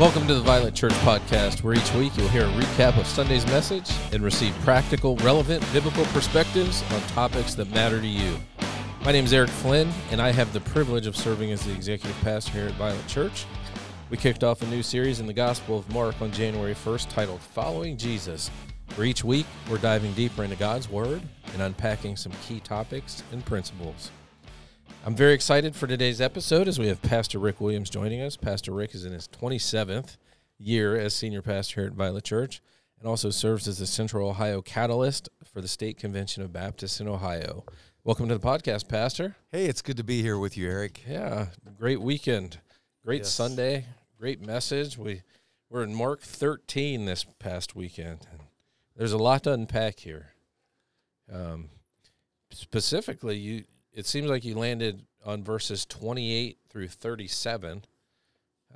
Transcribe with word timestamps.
Welcome 0.00 0.26
to 0.28 0.34
the 0.34 0.40
Violet 0.40 0.74
Church 0.74 0.94
Podcast, 1.04 1.62
where 1.62 1.74
each 1.74 1.92
week 1.92 2.16
you'll 2.16 2.26
hear 2.28 2.46
a 2.46 2.52
recap 2.52 2.98
of 2.98 3.06
Sunday's 3.06 3.44
message 3.48 3.90
and 4.14 4.22
receive 4.22 4.54
practical, 4.60 5.16
relevant 5.16 5.62
biblical 5.74 6.06
perspectives 6.06 6.82
on 6.90 7.02
topics 7.08 7.52
that 7.56 7.68
matter 7.68 8.00
to 8.00 8.06
you. 8.06 8.38
My 9.04 9.12
name 9.12 9.26
is 9.26 9.34
Eric 9.34 9.50
Flynn, 9.50 9.92
and 10.10 10.18
I 10.18 10.32
have 10.32 10.54
the 10.54 10.60
privilege 10.60 11.06
of 11.06 11.14
serving 11.16 11.52
as 11.52 11.66
the 11.66 11.74
executive 11.74 12.18
pastor 12.22 12.52
here 12.52 12.68
at 12.68 12.74
Violet 12.76 13.06
Church. 13.08 13.44
We 14.08 14.16
kicked 14.16 14.42
off 14.42 14.62
a 14.62 14.66
new 14.68 14.82
series 14.82 15.20
in 15.20 15.26
the 15.26 15.34
Gospel 15.34 15.78
of 15.78 15.92
Mark 15.92 16.22
on 16.22 16.32
January 16.32 16.74
1st 16.74 17.10
titled 17.10 17.42
Following 17.42 17.98
Jesus. 17.98 18.50
For 18.88 19.04
each 19.04 19.22
week, 19.22 19.44
we're 19.68 19.76
diving 19.76 20.14
deeper 20.14 20.44
into 20.44 20.56
God's 20.56 20.88
Word 20.88 21.20
and 21.52 21.60
unpacking 21.60 22.16
some 22.16 22.32
key 22.48 22.60
topics 22.60 23.22
and 23.32 23.44
principles. 23.44 24.10
I'm 25.04 25.14
very 25.14 25.32
excited 25.32 25.74
for 25.74 25.86
today's 25.86 26.20
episode 26.20 26.68
as 26.68 26.78
we 26.78 26.88
have 26.88 27.00
Pastor 27.00 27.38
Rick 27.38 27.60
Williams 27.60 27.88
joining 27.90 28.20
us. 28.20 28.36
Pastor 28.36 28.72
Rick 28.72 28.94
is 28.94 29.04
in 29.04 29.12
his 29.12 29.28
27th 29.28 30.16
year 30.58 30.96
as 30.96 31.14
senior 31.14 31.40
pastor 31.40 31.80
here 31.80 31.88
at 31.88 31.94
Violet 31.96 32.24
Church 32.24 32.60
and 32.98 33.08
also 33.08 33.30
serves 33.30 33.66
as 33.66 33.78
the 33.78 33.86
Central 33.86 34.28
Ohio 34.28 34.60
Catalyst 34.60 35.28
for 35.44 35.62
the 35.62 35.68
State 35.68 35.96
Convention 35.98 36.42
of 36.42 36.52
Baptists 36.52 37.00
in 37.00 37.08
Ohio. 37.08 37.64
Welcome 38.04 38.28
to 38.28 38.36
the 38.36 38.46
podcast, 38.46 38.88
Pastor. 38.88 39.36
Hey, 39.50 39.66
it's 39.66 39.80
good 39.82 39.96
to 39.96 40.04
be 40.04 40.20
here 40.20 40.38
with 40.38 40.56
you, 40.58 40.68
Eric. 40.68 41.02
Yeah, 41.08 41.46
great 41.78 42.00
weekend. 42.00 42.58
Great 43.04 43.22
Yes. 43.22 43.32
Sunday. 43.32 43.86
Great 44.18 44.44
message. 44.44 44.98
We 44.98 45.22
we're 45.70 45.82
in 45.82 45.94
Mark 45.94 46.20
13 46.20 47.06
this 47.06 47.24
past 47.38 47.74
weekend. 47.74 48.26
And 48.30 48.40
there's 48.96 49.12
a 49.12 49.18
lot 49.18 49.44
to 49.44 49.52
unpack 49.52 50.00
here. 50.00 50.32
Um, 51.32 51.70
specifically, 52.50 53.36
you 53.38 53.64
it 53.92 54.06
seems 54.06 54.28
like 54.28 54.44
you 54.44 54.54
landed 54.54 55.04
on 55.24 55.44
verses 55.44 55.84
28 55.86 56.58
through 56.68 56.88
37 56.88 57.84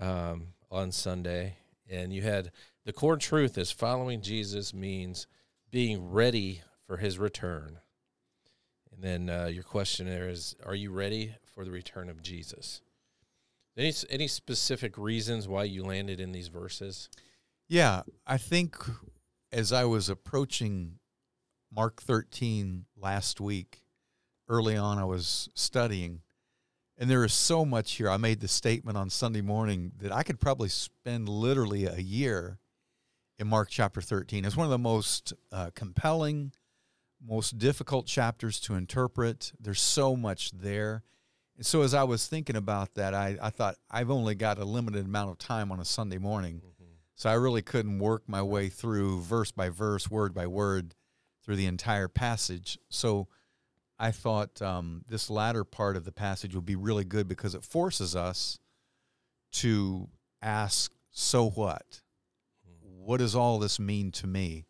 um, 0.00 0.48
on 0.70 0.92
Sunday, 0.92 1.56
and 1.90 2.12
you 2.12 2.22
had 2.22 2.50
the 2.84 2.92
core 2.92 3.16
truth 3.16 3.56
is 3.56 3.70
following 3.70 4.20
Jesus 4.20 4.74
means 4.74 5.26
being 5.70 6.10
ready 6.10 6.62
for 6.86 6.98
His 6.98 7.18
return. 7.18 7.78
And 8.92 9.02
then 9.02 9.30
uh, 9.30 9.46
your 9.46 9.62
question 9.62 10.06
there 10.06 10.28
is, 10.28 10.54
are 10.64 10.74
you 10.74 10.90
ready 10.90 11.34
for 11.42 11.64
the 11.64 11.70
return 11.70 12.08
of 12.08 12.22
Jesus? 12.22 12.80
Any 13.76 13.92
any 14.08 14.28
specific 14.28 14.96
reasons 14.96 15.48
why 15.48 15.64
you 15.64 15.82
landed 15.82 16.20
in 16.20 16.30
these 16.30 16.48
verses? 16.48 17.08
Yeah, 17.68 18.02
I 18.26 18.38
think 18.38 18.76
as 19.50 19.72
I 19.72 19.84
was 19.84 20.08
approaching 20.08 20.98
Mark 21.74 22.00
13 22.00 22.84
last 22.96 23.40
week, 23.40 23.83
early 24.48 24.76
on, 24.76 24.98
I 24.98 25.04
was 25.04 25.48
studying, 25.54 26.20
and 26.98 27.10
there 27.10 27.24
is 27.24 27.32
so 27.32 27.64
much 27.64 27.92
here. 27.92 28.08
I 28.08 28.16
made 28.16 28.40
the 28.40 28.48
statement 28.48 28.96
on 28.96 29.10
Sunday 29.10 29.40
morning 29.40 29.92
that 30.00 30.12
I 30.12 30.22
could 30.22 30.40
probably 30.40 30.68
spend 30.68 31.28
literally 31.28 31.86
a 31.86 31.98
year 31.98 32.58
in 33.38 33.48
Mark 33.48 33.68
chapter 33.70 34.00
13. 34.00 34.44
It's 34.44 34.56
one 34.56 34.66
of 34.66 34.70
the 34.70 34.78
most 34.78 35.32
uh, 35.50 35.70
compelling, 35.74 36.52
most 37.26 37.58
difficult 37.58 38.06
chapters 38.06 38.60
to 38.60 38.74
interpret. 38.74 39.52
There's 39.58 39.80
so 39.80 40.14
much 40.14 40.52
there. 40.52 41.02
And 41.56 41.66
so 41.66 41.82
as 41.82 41.94
I 41.94 42.04
was 42.04 42.26
thinking 42.26 42.56
about 42.56 42.94
that, 42.94 43.14
I, 43.14 43.36
I 43.40 43.50
thought 43.50 43.76
I've 43.90 44.10
only 44.10 44.34
got 44.34 44.58
a 44.58 44.64
limited 44.64 45.04
amount 45.04 45.30
of 45.30 45.38
time 45.38 45.72
on 45.72 45.80
a 45.80 45.84
Sunday 45.84 46.18
morning. 46.18 46.62
So 47.16 47.30
I 47.30 47.34
really 47.34 47.62
couldn't 47.62 48.00
work 48.00 48.24
my 48.26 48.42
way 48.42 48.68
through 48.68 49.20
verse 49.22 49.52
by 49.52 49.68
verse, 49.68 50.10
word 50.10 50.34
by 50.34 50.48
word, 50.48 50.94
through 51.44 51.56
the 51.56 51.66
entire 51.66 52.08
passage. 52.08 52.78
So 52.88 53.28
I 54.04 54.10
thought 54.10 54.60
um, 54.60 55.02
this 55.08 55.30
latter 55.30 55.64
part 55.64 55.96
of 55.96 56.04
the 56.04 56.12
passage 56.12 56.54
would 56.54 56.66
be 56.66 56.76
really 56.76 57.06
good 57.06 57.26
because 57.26 57.54
it 57.54 57.64
forces 57.64 58.14
us 58.14 58.58
to 59.52 60.10
ask, 60.42 60.92
so 61.10 61.48
what? 61.48 62.02
What 62.82 63.16
does 63.16 63.34
all 63.34 63.58
this 63.58 63.80
mean 63.80 64.12
to 64.12 64.26
me? 64.26 64.66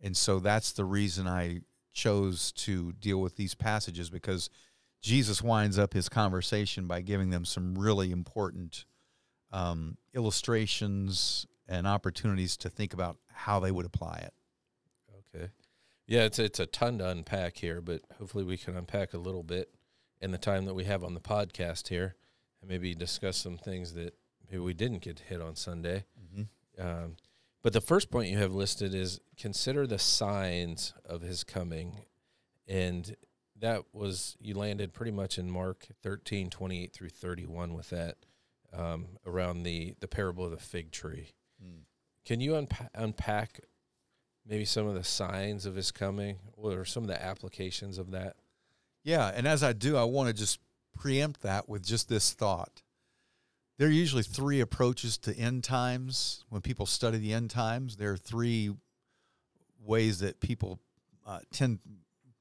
And 0.00 0.16
so 0.16 0.40
that's 0.40 0.72
the 0.72 0.84
reason 0.84 1.28
I 1.28 1.60
chose 1.92 2.50
to 2.52 2.90
deal 2.94 3.20
with 3.20 3.36
these 3.36 3.54
passages 3.54 4.10
because 4.10 4.50
Jesus 5.00 5.40
winds 5.40 5.78
up 5.78 5.92
his 5.92 6.08
conversation 6.08 6.88
by 6.88 7.02
giving 7.02 7.30
them 7.30 7.44
some 7.44 7.78
really 7.78 8.10
important 8.10 8.84
um, 9.52 9.96
illustrations 10.12 11.46
and 11.68 11.86
opportunities 11.86 12.56
to 12.56 12.68
think 12.68 12.94
about 12.94 13.16
how 13.32 13.60
they 13.60 13.70
would 13.70 13.86
apply 13.86 14.24
it. 14.24 14.34
Yeah, 16.06 16.22
it's 16.22 16.38
it's 16.38 16.60
a 16.60 16.66
ton 16.66 16.98
to 16.98 17.08
unpack 17.08 17.56
here, 17.58 17.80
but 17.80 18.02
hopefully 18.18 18.44
we 18.44 18.56
can 18.56 18.76
unpack 18.76 19.12
a 19.12 19.18
little 19.18 19.42
bit 19.42 19.70
in 20.20 20.30
the 20.30 20.38
time 20.38 20.64
that 20.66 20.74
we 20.74 20.84
have 20.84 21.02
on 21.02 21.14
the 21.14 21.20
podcast 21.20 21.88
here, 21.88 22.14
and 22.60 22.70
maybe 22.70 22.94
discuss 22.94 23.36
some 23.36 23.58
things 23.58 23.94
that 23.94 24.14
maybe 24.48 24.60
we 24.62 24.72
didn't 24.74 25.02
get 25.02 25.18
hit 25.20 25.40
on 25.40 25.56
Sunday. 25.56 26.04
Um, 26.78 27.16
but 27.62 27.72
the 27.72 27.80
first 27.80 28.10
point 28.10 28.30
you 28.30 28.38
have 28.38 28.54
listed 28.54 28.94
is 28.94 29.18
consider 29.36 29.86
the 29.86 29.98
signs 29.98 30.94
of 31.04 31.22
his 31.22 31.42
coming, 31.42 32.04
and 32.68 33.16
that 33.58 33.82
was 33.92 34.36
you 34.40 34.54
landed 34.54 34.92
pretty 34.92 35.10
much 35.12 35.38
in 35.38 35.50
Mark 35.50 35.86
13, 36.02 36.50
28 36.50 36.92
through 36.92 37.08
thirty 37.08 37.46
one 37.46 37.74
with 37.74 37.90
that 37.90 38.16
um, 38.72 39.06
around 39.26 39.64
the 39.64 39.94
the 39.98 40.08
parable 40.08 40.44
of 40.44 40.52
the 40.52 40.56
fig 40.56 40.92
tree. 40.92 41.32
Can 42.24 42.40
you 42.40 42.52
unpa- 42.52 42.90
unpack 42.94 43.60
maybe 44.48 44.64
some 44.64 44.86
of 44.86 44.94
the 44.94 45.04
signs 45.04 45.66
of 45.66 45.74
his 45.74 45.90
coming 45.90 46.38
or 46.56 46.84
some 46.84 47.02
of 47.02 47.08
the 47.08 47.22
applications 47.22 47.98
of 47.98 48.10
that? 48.12 48.36
Yeah, 49.02 49.30
and 49.34 49.46
as 49.46 49.62
I 49.62 49.72
do, 49.72 49.96
I 49.96 50.04
want 50.04 50.28
to 50.28 50.34
just 50.34 50.60
preempt 50.96 51.42
that 51.42 51.68
with 51.68 51.84
just 51.84 52.08
this 52.08 52.32
thought. 52.32 52.82
There 53.78 53.88
are 53.88 53.92
usually 53.92 54.22
three 54.22 54.60
approaches 54.60 55.18
to 55.18 55.36
end 55.36 55.62
times. 55.64 56.44
When 56.48 56.62
people 56.62 56.86
study 56.86 57.18
the 57.18 57.34
end 57.34 57.50
times, 57.50 57.96
there 57.96 58.12
are 58.12 58.16
three 58.16 58.70
ways 59.78 60.20
that 60.20 60.40
people 60.40 60.80
uh, 61.26 61.40
tend 61.52 61.80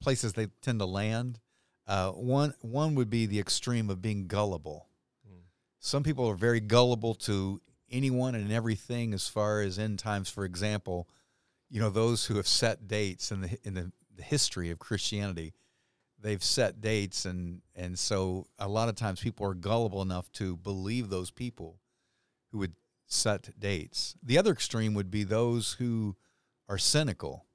places 0.02 0.34
they 0.34 0.48
tend 0.62 0.80
to 0.80 0.86
land. 0.86 1.40
Uh, 1.88 2.12
one 2.12 2.54
one 2.62 2.96
would 2.96 3.10
be 3.10 3.26
the 3.26 3.40
extreme 3.40 3.90
of 3.90 4.02
being 4.02 4.28
gullible. 4.28 4.88
Some 5.80 6.02
people 6.02 6.26
are 6.28 6.36
very 6.36 6.62
gullible 6.62 7.14
to 7.14 7.62
anyone 7.92 8.34
and 8.34 8.52
everything 8.52 9.14
as 9.14 9.28
far 9.28 9.62
as 9.62 9.78
end 9.78 10.00
times. 10.00 10.30
For 10.30 10.44
example, 10.44 11.08
you 11.70 11.80
know 11.80 11.90
those 11.90 12.26
who 12.26 12.36
have 12.36 12.48
set 12.48 12.88
dates 12.88 13.32
in 13.32 13.42
the 13.42 13.58
in 13.64 13.74
the, 13.74 13.92
the 14.16 14.24
history 14.24 14.70
of 14.70 14.80
Christianity 14.80 15.54
they've 16.22 16.44
set 16.44 16.82
dates 16.82 17.26
and 17.26 17.62
and 17.76 17.98
so 18.00 18.48
a 18.58 18.68
lot 18.68 18.90
of 18.90 18.96
times 18.96 19.20
people 19.20 19.46
are 19.46 19.54
gullible 19.54 20.02
enough 20.02 20.32
to 20.32 20.58
believe 20.58 21.10
those 21.10 21.32
people 21.32 21.80
who 22.52 22.58
would 22.60 22.74
set 23.08 23.50
dates 23.60 24.16
the 24.24 24.38
other 24.38 24.52
extreme 24.52 24.94
would 24.94 25.12
be 25.12 25.24
those 25.24 25.74
who 25.74 26.16
are 26.68 26.78
cynical 26.78 27.46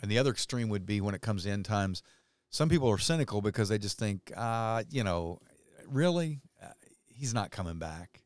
and 0.00 0.10
the 0.10 0.18
other 0.18 0.30
extreme 0.30 0.68
would 0.68 0.84
be 0.84 1.00
when 1.00 1.14
it 1.14 1.20
comes 1.20 1.44
to 1.44 1.50
end 1.50 1.64
times 1.64 2.02
some 2.50 2.68
people 2.68 2.88
are 2.88 2.98
cynical 2.98 3.40
because 3.40 3.68
they 3.68 3.78
just 3.78 3.98
think 3.98 4.32
uh 4.36 4.82
you 4.90 5.04
know 5.04 5.38
really 5.86 6.40
uh, 6.62 6.66
he's 7.06 7.32
not 7.34 7.50
coming 7.50 7.78
back 7.78 8.22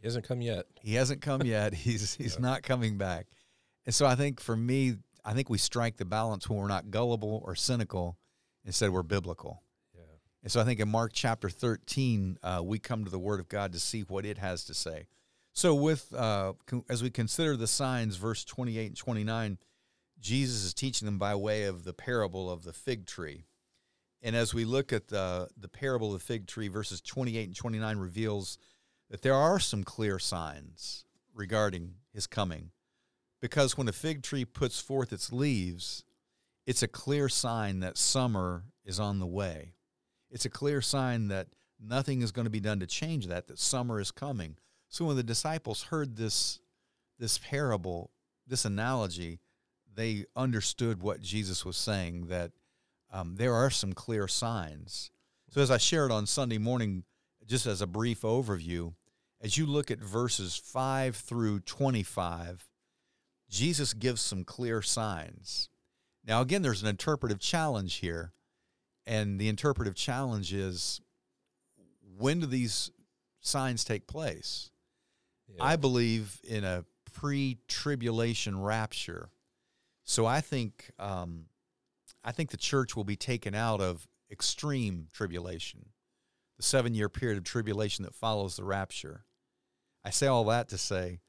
He 0.00 0.06
hasn't 0.06 0.24
come 0.24 0.40
yet. 0.40 0.64
he 0.80 0.94
hasn't 0.94 1.20
come 1.20 1.42
yet. 1.42 1.74
He's 1.84 2.14
he's 2.14 2.38
not 2.38 2.62
coming 2.62 2.96
back. 2.98 3.26
And 3.88 3.94
so 3.94 4.04
I 4.04 4.16
think 4.16 4.38
for 4.38 4.54
me, 4.54 4.96
I 5.24 5.32
think 5.32 5.48
we 5.48 5.56
strike 5.56 5.96
the 5.96 6.04
balance 6.04 6.46
when 6.46 6.58
we're 6.58 6.68
not 6.68 6.90
gullible 6.90 7.42
or 7.46 7.54
cynical, 7.54 8.18
instead 8.66 8.90
we're 8.90 9.02
biblical. 9.02 9.62
Yeah. 9.94 10.02
And 10.42 10.52
so 10.52 10.60
I 10.60 10.64
think 10.64 10.78
in 10.78 10.90
Mark 10.90 11.12
chapter 11.14 11.48
13, 11.48 12.36
uh, 12.42 12.60
we 12.62 12.78
come 12.78 13.06
to 13.06 13.10
the 13.10 13.18
Word 13.18 13.40
of 13.40 13.48
God 13.48 13.72
to 13.72 13.80
see 13.80 14.02
what 14.02 14.26
it 14.26 14.36
has 14.36 14.64
to 14.64 14.74
say. 14.74 15.06
So 15.54 15.74
with 15.74 16.12
uh, 16.12 16.52
as 16.90 17.02
we 17.02 17.08
consider 17.08 17.56
the 17.56 17.66
signs, 17.66 18.16
verse 18.16 18.44
28 18.44 18.88
and 18.88 18.94
29, 18.94 19.56
Jesus 20.20 20.64
is 20.64 20.74
teaching 20.74 21.06
them 21.06 21.16
by 21.16 21.34
way 21.34 21.64
of 21.64 21.84
the 21.84 21.94
parable 21.94 22.50
of 22.50 22.64
the 22.64 22.74
fig 22.74 23.06
tree. 23.06 23.46
And 24.20 24.36
as 24.36 24.52
we 24.52 24.66
look 24.66 24.92
at 24.92 25.08
the, 25.08 25.48
the 25.56 25.66
parable 25.68 26.08
of 26.08 26.20
the 26.20 26.26
fig 26.26 26.46
tree, 26.46 26.68
verses 26.68 27.00
28 27.00 27.46
and 27.46 27.56
29 27.56 27.96
reveals 27.96 28.58
that 29.08 29.22
there 29.22 29.32
are 29.32 29.58
some 29.58 29.82
clear 29.82 30.18
signs 30.18 31.06
regarding 31.34 31.94
his 32.12 32.26
coming. 32.26 32.70
Because 33.40 33.76
when 33.76 33.88
a 33.88 33.92
fig 33.92 34.22
tree 34.22 34.44
puts 34.44 34.80
forth 34.80 35.12
its 35.12 35.32
leaves, 35.32 36.04
it's 36.66 36.82
a 36.82 36.88
clear 36.88 37.28
sign 37.28 37.80
that 37.80 37.96
summer 37.96 38.64
is 38.84 38.98
on 38.98 39.20
the 39.20 39.26
way. 39.26 39.74
It's 40.30 40.44
a 40.44 40.50
clear 40.50 40.82
sign 40.82 41.28
that 41.28 41.48
nothing 41.80 42.22
is 42.22 42.32
going 42.32 42.44
to 42.46 42.50
be 42.50 42.60
done 42.60 42.80
to 42.80 42.86
change 42.86 43.26
that, 43.28 43.46
that 43.46 43.58
summer 43.58 44.00
is 44.00 44.10
coming. 44.10 44.56
So 44.88 45.04
when 45.04 45.16
the 45.16 45.22
disciples 45.22 45.84
heard 45.84 46.16
this, 46.16 46.60
this 47.18 47.38
parable, 47.38 48.10
this 48.46 48.64
analogy, 48.64 49.40
they 49.94 50.24
understood 50.36 51.02
what 51.02 51.20
Jesus 51.20 51.64
was 51.64 51.76
saying, 51.76 52.26
that 52.26 52.52
um, 53.12 53.36
there 53.36 53.54
are 53.54 53.70
some 53.70 53.92
clear 53.92 54.28
signs. 54.28 55.10
So 55.50 55.60
as 55.60 55.70
I 55.70 55.78
shared 55.78 56.10
on 56.10 56.26
Sunday 56.26 56.58
morning, 56.58 57.04
just 57.46 57.66
as 57.66 57.80
a 57.80 57.86
brief 57.86 58.22
overview, 58.22 58.94
as 59.40 59.56
you 59.56 59.66
look 59.66 59.90
at 59.90 60.00
verses 60.00 60.56
5 60.56 61.16
through 61.16 61.60
25, 61.60 62.68
Jesus 63.48 63.94
gives 63.94 64.20
some 64.20 64.44
clear 64.44 64.82
signs. 64.82 65.68
Now, 66.24 66.40
again, 66.40 66.62
there's 66.62 66.82
an 66.82 66.88
interpretive 66.88 67.38
challenge 67.38 67.96
here. 67.96 68.32
And 69.06 69.40
the 69.40 69.48
interpretive 69.48 69.94
challenge 69.94 70.52
is 70.52 71.00
when 72.18 72.40
do 72.40 72.46
these 72.46 72.90
signs 73.40 73.82
take 73.82 74.06
place? 74.06 74.70
Yeah. 75.48 75.64
I 75.64 75.76
believe 75.76 76.38
in 76.44 76.62
a 76.62 76.84
pre-tribulation 77.14 78.60
rapture. 78.60 79.30
So 80.04 80.26
I 80.26 80.42
think 80.42 80.90
um, 80.98 81.46
I 82.22 82.32
think 82.32 82.50
the 82.50 82.58
church 82.58 82.96
will 82.96 83.04
be 83.04 83.16
taken 83.16 83.54
out 83.54 83.80
of 83.80 84.06
extreme 84.30 85.06
tribulation, 85.10 85.86
the 86.58 86.62
seven-year 86.62 87.08
period 87.08 87.38
of 87.38 87.44
tribulation 87.44 88.04
that 88.04 88.14
follows 88.14 88.56
the 88.56 88.64
rapture. 88.64 89.24
I 90.04 90.10
say 90.10 90.26
all 90.26 90.44
that 90.44 90.68
to 90.68 90.76
say 90.76 91.20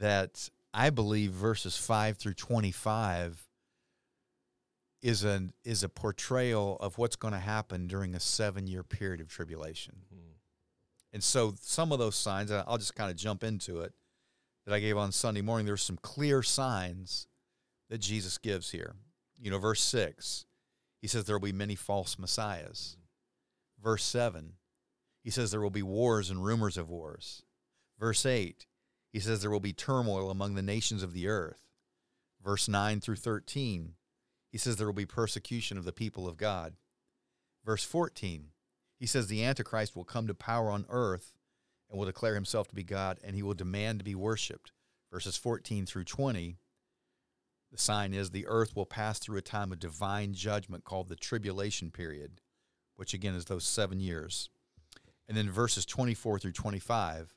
that 0.00 0.48
I 0.74 0.90
believe 0.90 1.32
verses 1.32 1.76
five 1.76 2.18
through 2.18 2.34
twenty-five 2.34 3.48
is 5.00 5.24
an 5.24 5.52
is 5.64 5.82
a 5.82 5.88
portrayal 5.88 6.76
of 6.80 6.98
what's 6.98 7.16
going 7.16 7.34
to 7.34 7.40
happen 7.40 7.86
during 7.86 8.14
a 8.14 8.20
seven-year 8.20 8.82
period 8.82 9.20
of 9.20 9.28
tribulation. 9.28 10.04
Mhm. 10.12 10.34
And 11.12 11.24
so 11.24 11.54
some 11.60 11.92
of 11.92 11.98
those 11.98 12.16
signs, 12.16 12.50
I'll 12.50 12.78
just 12.78 12.94
kind 12.94 13.10
of 13.10 13.16
jump 13.16 13.42
into 13.42 13.80
it, 13.80 13.94
that 14.66 14.74
I 14.74 14.80
gave 14.80 14.98
on 14.98 15.10
Sunday 15.12 15.40
morning, 15.40 15.64
there's 15.66 15.82
some 15.82 15.96
clear 15.96 16.42
signs 16.42 17.26
that 17.88 17.98
Jesus 17.98 18.36
gives 18.36 18.70
here. 18.70 18.96
You 19.40 19.50
know, 19.50 19.58
verse 19.58 19.80
6, 19.80 20.44
he 21.00 21.06
says 21.08 21.24
there 21.24 21.36
will 21.36 21.46
be 21.46 21.52
many 21.52 21.74
false 21.74 22.18
messiahs. 22.18 22.98
Verse 23.82 24.04
7, 24.04 24.58
he 25.22 25.30
says 25.30 25.50
there 25.50 25.62
will 25.62 25.70
be 25.70 25.82
wars 25.82 26.28
and 26.28 26.44
rumors 26.44 26.76
of 26.76 26.90
wars. 26.90 27.42
Verse 27.98 28.26
8, 28.26 28.66
he 29.12 29.20
says 29.20 29.40
there 29.40 29.50
will 29.50 29.60
be 29.60 29.72
turmoil 29.72 30.30
among 30.30 30.54
the 30.54 30.62
nations 30.62 31.02
of 31.02 31.12
the 31.12 31.28
earth. 31.28 31.62
Verse 32.42 32.68
9 32.68 33.00
through 33.00 33.16
13, 33.16 33.94
he 34.50 34.58
says 34.58 34.76
there 34.76 34.86
will 34.86 34.94
be 34.94 35.06
persecution 35.06 35.76
of 35.76 35.84
the 35.84 35.92
people 35.92 36.28
of 36.28 36.36
God. 36.36 36.74
Verse 37.64 37.84
14, 37.84 38.48
he 38.98 39.06
says 39.06 39.26
the 39.26 39.44
Antichrist 39.44 39.96
will 39.96 40.04
come 40.04 40.26
to 40.26 40.34
power 40.34 40.70
on 40.70 40.86
earth 40.88 41.34
and 41.90 41.98
will 41.98 42.06
declare 42.06 42.34
himself 42.34 42.68
to 42.68 42.74
be 42.74 42.84
God, 42.84 43.18
and 43.24 43.34
he 43.34 43.42
will 43.42 43.54
demand 43.54 43.98
to 43.98 44.04
be 44.04 44.14
worshiped. 44.14 44.72
Verses 45.10 45.36
14 45.36 45.86
through 45.86 46.04
20, 46.04 46.58
the 47.70 47.78
sign 47.78 48.14
is 48.14 48.30
the 48.30 48.46
earth 48.46 48.74
will 48.74 48.86
pass 48.86 49.18
through 49.18 49.38
a 49.38 49.42
time 49.42 49.72
of 49.72 49.78
divine 49.78 50.32
judgment 50.32 50.84
called 50.84 51.08
the 51.08 51.16
tribulation 51.16 51.90
period, 51.90 52.40
which 52.96 53.14
again 53.14 53.34
is 53.34 53.46
those 53.46 53.64
seven 53.64 54.00
years. 54.00 54.50
And 55.26 55.36
then 55.36 55.50
verses 55.50 55.84
24 55.84 56.38
through 56.38 56.52
25, 56.52 57.34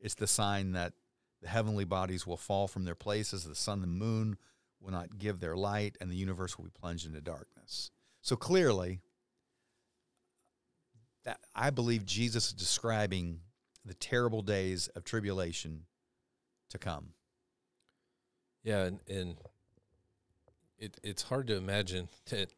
it's 0.00 0.14
the 0.14 0.26
sign 0.26 0.72
that 0.72 0.92
the 1.42 1.48
heavenly 1.48 1.84
bodies 1.84 2.26
will 2.26 2.36
fall 2.36 2.68
from 2.68 2.84
their 2.84 2.94
places, 2.94 3.44
the 3.44 3.54
sun 3.54 3.82
and 3.82 3.92
moon 3.92 4.36
will 4.80 4.92
not 4.92 5.18
give 5.18 5.40
their 5.40 5.56
light, 5.56 5.96
and 6.00 6.10
the 6.10 6.16
universe 6.16 6.56
will 6.56 6.64
be 6.64 6.70
plunged 6.70 7.06
into 7.06 7.20
darkness. 7.20 7.90
So 8.22 8.36
clearly, 8.36 9.00
that 11.24 11.40
I 11.54 11.70
believe 11.70 12.04
Jesus 12.04 12.48
is 12.48 12.52
describing 12.52 13.40
the 13.84 13.94
terrible 13.94 14.42
days 14.42 14.88
of 14.88 15.04
tribulation 15.04 15.84
to 16.70 16.78
come. 16.78 17.10
Yeah, 18.62 18.84
and, 18.84 19.00
and 19.08 19.36
it 20.78 20.98
it's 21.02 21.22
hard 21.22 21.46
to 21.48 21.56
imagine 21.56 22.08
that 22.30 22.52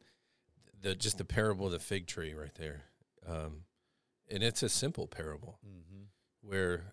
the 0.81 0.95
just 0.95 1.19
the 1.19 1.25
parable 1.25 1.67
of 1.67 1.73
the 1.73 1.79
fig 1.79 2.07
tree 2.07 2.35
right 2.35 2.55
there, 2.57 2.83
um, 3.29 3.63
and 4.31 4.43
it's 4.43 4.63
a 4.63 4.69
simple 4.69 5.07
parable 5.07 5.59
Mm-hmm. 5.67 6.03
where, 6.49 6.85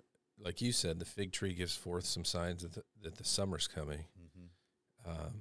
like 0.43 0.61
you 0.61 0.71
said, 0.71 0.99
the 0.99 1.05
fig 1.05 1.31
tree 1.31 1.53
gives 1.53 1.75
forth 1.75 2.05
some 2.05 2.25
signs 2.25 2.61
that 2.63 2.73
the, 2.73 2.83
that 3.03 3.17
the 3.17 3.23
summer's 3.25 3.67
coming. 3.67 3.99
Mm-hmm. 3.99 5.09
Um, 5.11 5.33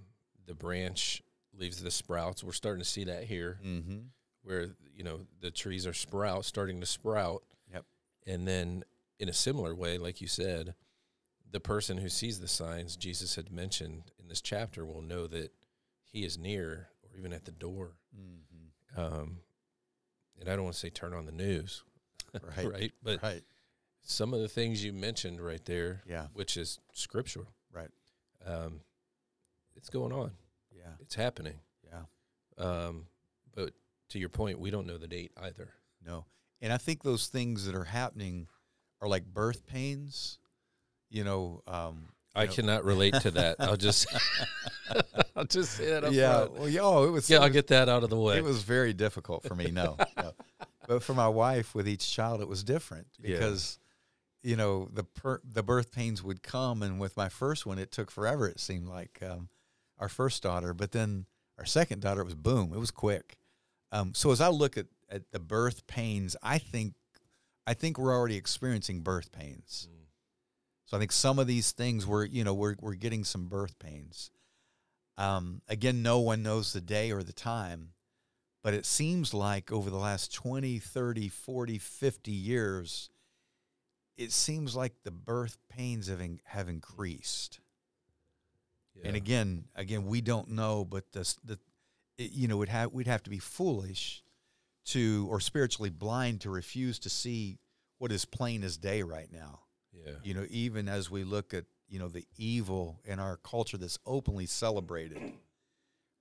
the 0.47 0.55
branch 0.55 1.23
leaves 1.57 1.83
the 1.83 1.91
sprouts. 1.91 2.43
We're 2.43 2.53
starting 2.53 2.83
to 2.83 2.89
see 2.89 3.05
that 3.05 3.25
here, 3.25 3.59
Mm-hmm. 3.65 3.99
where 4.43 4.69
you 4.95 5.05
know 5.05 5.21
the 5.41 5.51
trees 5.51 5.87
are 5.87 5.93
sprout 5.93 6.45
starting 6.45 6.81
to 6.81 6.87
sprout. 6.87 7.43
Yep. 7.73 7.85
And 8.27 8.47
then, 8.49 8.85
in 9.19 9.29
a 9.29 9.33
similar 9.33 9.75
way, 9.75 9.99
like 9.99 10.21
you 10.21 10.27
said, 10.29 10.75
the 11.51 11.61
person 11.61 11.99
who 11.99 12.09
sees 12.09 12.41
the 12.41 12.49
signs 12.49 12.97
Jesus 12.97 13.35
had 13.37 13.51
mentioned 13.53 14.11
in 14.21 14.29
this 14.29 14.41
chapter 14.41 14.85
will 14.85 15.03
know 15.03 15.27
that 15.27 15.51
he 16.05 16.25
is 16.25 16.39
near 16.39 16.89
or 17.03 17.17
even 17.19 17.33
at 17.33 17.45
the 17.45 17.51
door. 17.53 17.93
Mm-hmm. 18.17 19.01
Um, 19.01 19.39
and 20.41 20.49
I 20.49 20.55
don't 20.57 20.65
want 20.65 20.75
to 20.75 20.81
say 20.81 20.91
turn 20.91 21.15
on 21.15 21.27
the 21.27 21.33
news, 21.33 21.83
Right. 22.57 22.71
right? 22.73 22.93
But 23.03 23.23
Right. 23.23 23.43
Some 24.11 24.33
of 24.35 24.41
the 24.41 24.49
things 24.49 24.83
you 24.83 24.93
mentioned 24.93 25.41
right 25.41 25.65
there, 25.67 26.03
Yeah. 26.07 26.29
which 26.33 26.57
is 26.57 26.79
scriptural, 26.93 27.47
Right. 27.73 27.91
um, 28.45 28.81
it's 29.77 29.91
going 29.91 30.13
on. 30.13 30.33
Yeah. 30.75 30.95
It's 31.01 31.15
happening. 31.15 31.61
Yeah. 31.85 32.05
Um, 32.57 33.07
but 33.55 33.75
to 34.11 34.19
your 34.19 34.31
point, 34.31 34.59
we 34.59 34.71
don't 34.71 34.87
know 34.87 34.97
the 34.99 35.07
date 35.09 35.33
either. 35.37 35.75
No. 36.05 36.25
And 36.61 36.73
I 36.73 36.79
think 36.79 37.03
those 37.03 37.27
things 37.29 37.67
that 37.67 37.75
are 37.75 37.85
happening 37.85 38.49
are 39.01 39.09
like 39.09 39.27
birth 39.27 39.67
pains. 39.67 40.39
You 41.11 41.25
know, 41.25 41.63
um, 41.67 42.09
I 42.35 42.47
know- 42.47 42.53
cannot 42.53 42.85
relate 42.85 43.15
to 43.23 43.31
that. 43.33 43.57
I'll 43.61 43.77
just, 43.77 44.07
I'll 45.37 45.45
just 45.45 45.73
say 45.73 45.87
that 45.91 46.05
up 46.05 46.13
yeah. 46.13 46.37
front. 46.39 46.53
Well, 46.55 46.69
yeah, 46.69 46.81
oh, 46.83 47.05
it 47.05 47.11
was. 47.11 47.29
Yeah, 47.29 47.37
it 47.37 47.41
I'll 47.41 47.47
was- 47.49 47.53
get 47.53 47.67
that 47.69 47.89
out 47.89 48.03
of 48.05 48.11
the 48.11 48.19
way. 48.19 48.39
It 48.39 48.45
was 48.45 48.63
very 48.63 48.93
difficult 48.95 49.45
for 49.45 49.55
me. 49.55 49.71
No, 49.71 49.97
no. 50.17 50.33
but 50.87 51.03
for 51.03 51.15
my 51.15 51.29
wife, 51.29 51.75
with 51.75 51.87
each 51.89 52.11
child, 52.11 52.41
it 52.41 52.49
was 52.49 52.65
different 52.65 53.07
Yeah. 53.23 53.39
You 54.43 54.57
know, 54.57 54.89
the 54.93 55.05
per, 55.05 55.41
the 55.45 55.63
birth 55.63 55.93
pains 55.93 56.23
would 56.23 56.43
come, 56.43 56.83
and 56.83 57.01
with 57.01 57.17
my 57.17 57.29
first 57.29 57.67
one, 57.67 57.79
it 57.79 57.91
took 57.91 58.11
forever. 58.11 58.47
It 58.47 58.61
seemed 58.61 58.89
like 58.89 59.19
um, 59.23 59.49
our 59.99 60.09
first 60.09 60.43
daughter, 60.43 60.73
but 60.73 60.93
then 60.93 61.27
our 61.59 61.65
second 61.65 62.03
daughter, 62.03 62.21
it 62.21 62.25
was 62.25 62.35
boom. 62.35 62.73
It 62.73 62.79
was 62.79 62.91
quick. 62.91 63.39
Um, 63.91 64.15
so 64.15 64.31
as 64.31 64.41
I 64.41 64.49
look 64.49 64.77
at, 64.77 64.87
at 65.11 65.31
the 65.33 65.41
birth 65.41 65.87
pains, 65.87 66.37
I 66.43 66.59
think 66.59 66.95
I 67.67 67.75
think 67.75 67.99
we're 67.99 68.15
already 68.15 68.37
experiencing 68.37 69.01
birth 69.01 69.33
pains. 69.33 69.89
Mm. 69.91 70.07
So 70.87 70.97
I 70.97 71.01
think 71.01 71.13
some 71.13 71.39
of 71.39 71.47
these 71.47 71.73
things 71.73 72.07
we're 72.07 72.25
you 72.25 72.45
know 72.45 72.55
we're 72.55 72.77
we're 72.81 72.95
getting 72.95 73.25
some 73.25 73.47
birth 73.49 73.79
pains. 73.79 74.31
Um, 75.17 75.63
again, 75.69 76.03
no 76.03 76.21
one 76.21 76.43
knows 76.43 76.73
the 76.73 76.81
day 76.81 77.11
or 77.11 77.25
the 77.25 77.33
time, 77.33 77.91
but 78.63 78.73
it 78.73 78.87
seems 78.87 79.35
like 79.35 79.73
over 79.73 79.91
the 79.91 79.97
last 79.97 80.33
20, 80.33 80.79
30, 80.79 81.29
40, 81.29 81.79
50 81.79 82.31
years, 82.31 83.11
it 84.19 84.33
seems 84.33 84.77
like 84.77 84.93
the 85.05 85.11
birth 85.11 85.57
pains 85.71 86.09
have 86.09 86.21
in, 86.21 86.41
have 86.45 86.69
increased. 86.69 87.61
And 89.05 89.15
again, 89.15 89.65
again, 89.77 90.07
we 90.07 90.21
don't 90.21 90.51
know, 90.51 90.85
but 90.85 91.13
the 91.13 91.33
the 91.45 91.59
it, 92.19 92.33
you 92.33 92.49
know 92.49 92.57
would 92.57 92.69
have 92.69 92.93
we'd 92.93 93.07
have 93.07 93.23
to 93.23 93.31
be 93.31 93.39
foolish 93.39 94.25
to 94.87 95.29
or 95.31 95.39
spiritually 95.39 95.91
blind 95.91 96.41
to 96.41 96.51
refuse 96.51 96.99
to 97.01 97.09
see 97.09 97.59
what 97.99 98.11
is 98.11 98.25
plain 98.25 98.65
as 98.65 98.77
day 98.77 99.05
right 99.05 99.33
now. 99.33 99.61
Yeah, 99.93 100.15
you 100.25 100.35
know 100.35 100.47
even 100.51 100.89
as 100.89 101.11
we 101.11 101.23
look 101.23 101.55
at 101.55 101.65
you 101.89 102.01
know 102.01 102.09
the 102.09 102.27
evil 102.37 103.01
in 103.05 103.21
our 103.21 103.37
culture 103.37 103.77
that's 103.77 104.01
openly 104.05 104.47
celebrated 104.47 105.33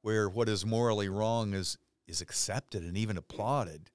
where 0.04 0.30
what 0.30 0.48
is 0.48 0.64
morally 0.64 1.10
wrong 1.10 1.54
is 1.54 1.80
is 2.08 2.22
accepted 2.22 2.84
and 2.84 2.96
even 2.96 3.18
applauded. 3.18 3.90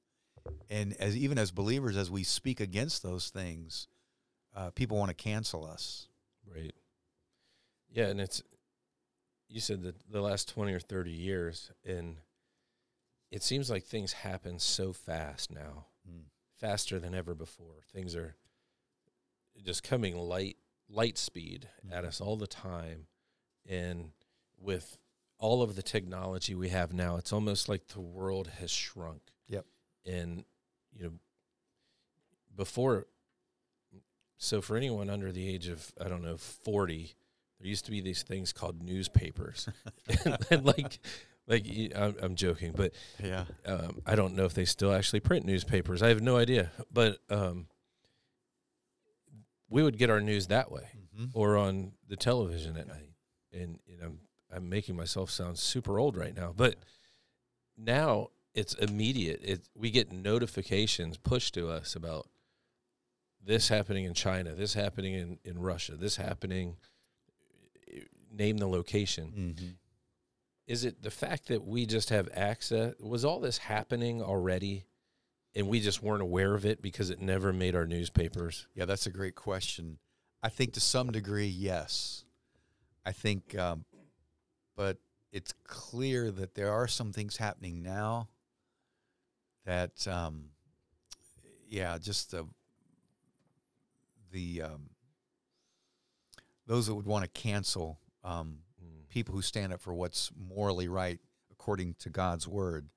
And 0.69 0.95
as 0.99 1.17
even 1.17 1.39
as 1.39 1.53
believers 1.53 1.97
as 1.97 2.11
we 2.11 2.25
speak 2.25 2.61
against 2.61 3.05
those 3.05 3.31
things 3.31 3.87
uh, 4.55 4.71
people 4.71 4.97
want 4.99 5.09
to 5.11 5.15
cancel 5.15 5.65
us 5.65 6.09
right. 6.53 6.75
Yeah, 7.91 8.07
and 8.07 8.21
it's 8.21 8.43
you 9.49 9.61
said 9.61 9.83
that 9.83 9.97
the 10.11 10.21
last 10.23 10.49
twenty 10.49 10.73
or 10.73 10.81
thirty 10.81 11.11
years, 11.13 11.71
and 11.85 12.17
it 13.31 13.43
seems 13.43 13.71
like 13.71 13.85
things 13.85 14.13
happen 14.13 14.59
so 14.59 14.93
fast 14.93 15.51
now, 15.51 15.87
Mm. 16.09 16.25
faster 16.57 16.99
than 16.99 17.15
ever 17.15 17.35
before. 17.35 17.83
Things 17.93 18.15
are 18.17 18.37
just 19.63 19.83
coming 19.83 20.17
light 20.17 20.57
light 20.89 21.17
speed 21.19 21.69
at 21.91 22.05
Mhm. 22.05 22.09
us 22.09 22.21
all 22.21 22.37
the 22.37 22.47
time, 22.47 23.07
and 23.67 24.13
with 24.59 24.99
all 25.39 25.63
of 25.63 25.75
the 25.77 25.83
technology 25.83 26.55
we 26.55 26.69
have 26.71 26.93
now, 26.93 27.17
it's 27.17 27.33
almost 27.33 27.69
like 27.69 27.89
the 27.89 28.01
world 28.01 28.47
has 28.49 28.71
shrunk. 28.71 29.33
Yep. 29.49 29.67
And 30.05 30.45
you 30.93 31.03
know, 31.05 31.19
before 32.55 33.07
so 34.43 34.61
for 34.61 34.77
anyone 34.77 35.09
under 35.09 35.31
the 35.31 35.49
age 35.49 35.69
of 35.69 35.93
I 36.05 36.09
don't 36.09 36.23
know 36.23 36.37
40 36.37 37.15
there 37.61 37.69
used 37.69 37.85
to 37.85 37.93
be 37.93 38.01
these 38.01 38.23
things 38.25 38.53
called 38.53 38.83
newspapers. 38.83 39.69
And, 40.25 40.37
and 40.51 40.65
like 40.67 40.99
like 41.47 41.67
I'm, 41.95 42.17
I'm 42.21 42.35
joking 42.35 42.73
but 42.77 42.93
yeah. 43.23 43.45
um, 43.67 44.01
I 44.05 44.17
don't 44.17 44.35
know 44.35 44.45
if 44.45 44.55
they 44.55 44.65
still 44.65 44.93
actually 44.93 45.21
print 45.21 45.45
newspapers. 45.47 46.03
I 46.03 46.09
have 46.09 46.21
no 46.23 46.37
idea 46.37 46.73
but 46.93 47.19
um, 47.31 47.67
we 49.69 49.83
would 49.83 49.97
get 49.97 50.11
our 50.11 50.21
news 50.21 50.49
that 50.49 50.71
way 50.71 50.89
hmm 51.17 51.27
or 51.35 51.57
on 51.57 51.93
the 52.09 52.17
television 52.17 52.77
at 52.77 52.87
Yeah. 52.87 52.93
night. 52.95 53.11
And, 53.53 53.79
and 53.89 54.03
I'm 54.03 54.19
I'm 54.55 54.69
making 54.69 54.97
myself 54.97 55.31
sound 55.31 55.59
super 55.59 55.99
old 55.99 56.17
right 56.17 56.35
now 56.37 56.53
but 56.57 56.77
now 57.77 58.29
it's 58.55 58.75
immediate. 58.75 59.41
It 59.45 59.69
we 59.75 59.91
get 59.91 60.13
notifications 60.13 61.17
pushed 61.17 61.55
to 61.55 61.71
us 61.71 61.95
about 61.95 62.27
this 63.45 63.69
happening 63.69 64.05
in 64.05 64.15
China 64.15 64.55
this 64.55 64.75
happening 64.75 65.15
in, 65.15 65.39
in 65.45 65.59
Russia 65.59 65.97
this 65.97 66.17
happening 66.17 66.77
name 68.31 68.57
the 68.57 68.69
location. 68.69 69.55
Hmm 69.57 69.67
is 70.67 70.85
it 70.85 71.03
the 71.03 71.11
fact 71.11 71.49
that 71.49 71.65
we 71.65 71.87
just 71.87 72.11
have 72.11 72.29
access 72.33 72.95
was 73.01 73.25
all 73.25 73.41
this 73.41 73.59
happening 73.59 74.23
already 74.23 74.87
and 75.55 75.69
we 75.69 75.81
just 75.81 76.03
weren't 76.03 76.23
aware 76.23 76.55
of 76.55 76.65
it 76.65 76.81
because 76.81 77.11
it 77.11 77.21
never 77.21 77.53
made 77.53 77.75
our 77.75 77.87
newspapers? 77.87 78.67
Yeah 78.75 78.85
that's 78.85 79.07
a 79.07 79.11
great 79.11 79.35
question. 79.35 79.99
I 80.43 80.49
think 80.49 80.73
to 80.75 80.81
some 80.81 81.13
degree, 81.13 81.47
yes. 81.47 82.25
I 83.05 83.13
think, 83.13 83.57
um, 83.59 83.85
but 84.77 84.99
it's 85.33 85.53
clear 85.65 86.31
that 86.31 86.55
there 86.55 86.73
are 86.73 86.89
some 86.89 87.13
things 87.13 87.37
happening 87.37 87.83
now 87.83 88.29
that, 89.67 90.07
um, 90.09 90.47
yeah, 91.69 91.99
just 91.99 92.31
the 92.31 92.47
the 94.33 94.63
um, 94.63 94.91
those 96.67 96.87
that 96.87 96.95
would 96.95 97.07
want 97.07 97.25
to 97.25 97.31
cancel 97.31 97.99
um, 98.25 98.59
Mm. 98.83 99.09
people 99.09 99.35
who 99.35 99.43
stand 99.43 99.73
up 99.73 99.81
for 99.81 99.95
what's 99.95 100.31
morally 100.37 100.89
right 100.89 101.21
according 101.51 101.95
to 102.01 102.11
God's 102.11 102.49
word. 102.49 102.89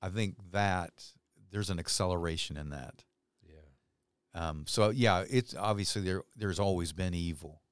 I 0.00 0.08
think 0.08 0.36
that 0.50 1.12
there's 1.50 1.70
an 1.70 1.78
acceleration 1.78 2.56
in 2.56 2.70
that. 2.70 3.04
Yeah. 3.46 4.48
Um, 4.48 4.64
so 4.66 4.90
yeah, 4.90 5.24
it's 5.30 5.54
obviously 5.54 6.02
there. 6.02 6.22
There's 6.36 6.58
always 6.58 6.92
been 6.92 7.14
evil, 7.14 7.62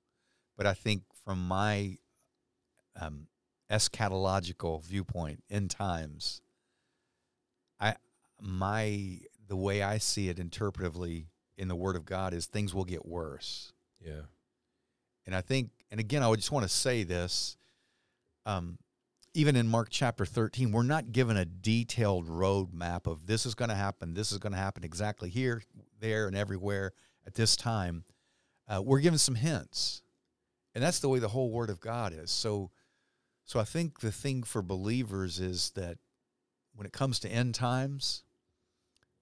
but 0.56 0.66
I 0.66 0.74
think 0.74 1.02
from 1.24 1.46
my 1.46 1.98
um, 3.00 3.26
eschatological 3.70 4.82
viewpoint, 4.84 5.42
in 5.48 5.68
times, 5.68 6.42
I 7.80 7.96
my 8.40 9.18
the 9.48 9.56
way 9.56 9.82
I 9.82 9.98
see 9.98 10.28
it 10.28 10.36
interpretively 10.36 11.26
in 11.60 11.68
the 11.68 11.76
Word 11.76 11.94
of 11.94 12.06
God 12.06 12.32
is 12.32 12.46
things 12.46 12.74
will 12.74 12.86
get 12.86 13.04
worse, 13.06 13.72
Yeah. 14.00 14.22
and 15.26 15.34
I 15.34 15.42
think, 15.42 15.70
and 15.90 16.00
again, 16.00 16.22
I 16.22 16.28
would 16.28 16.38
just 16.40 16.50
want 16.50 16.64
to 16.64 16.68
say 16.68 17.04
this. 17.04 17.56
Um, 18.46 18.78
even 19.34 19.54
in 19.54 19.68
Mark 19.68 19.88
chapter 19.90 20.24
13, 20.24 20.72
we're 20.72 20.82
not 20.82 21.12
given 21.12 21.36
a 21.36 21.44
detailed 21.44 22.26
roadmap 22.26 23.06
of 23.06 23.26
this 23.26 23.44
is 23.44 23.54
going 23.54 23.68
to 23.68 23.74
happen, 23.74 24.14
this 24.14 24.32
is 24.32 24.38
going 24.38 24.52
to 24.52 24.58
happen 24.58 24.82
exactly 24.82 25.28
here, 25.28 25.62
there, 26.00 26.26
and 26.26 26.34
everywhere 26.34 26.92
at 27.26 27.34
this 27.34 27.54
time. 27.56 28.04
Uh, 28.66 28.80
we're 28.82 29.00
given 29.00 29.18
some 29.18 29.34
hints, 29.34 30.02
and 30.74 30.82
that's 30.82 31.00
the 31.00 31.08
way 31.10 31.18
the 31.18 31.28
whole 31.28 31.50
Word 31.50 31.68
of 31.68 31.78
God 31.78 32.12
is. 32.14 32.30
So, 32.30 32.70
so 33.44 33.60
I 33.60 33.64
think 33.64 34.00
the 34.00 34.10
thing 34.12 34.44
for 34.44 34.62
believers 34.62 35.38
is 35.38 35.72
that 35.72 35.98
when 36.74 36.86
it 36.86 36.92
comes 36.92 37.20
to 37.20 37.28
end 37.28 37.54
times, 37.54 38.24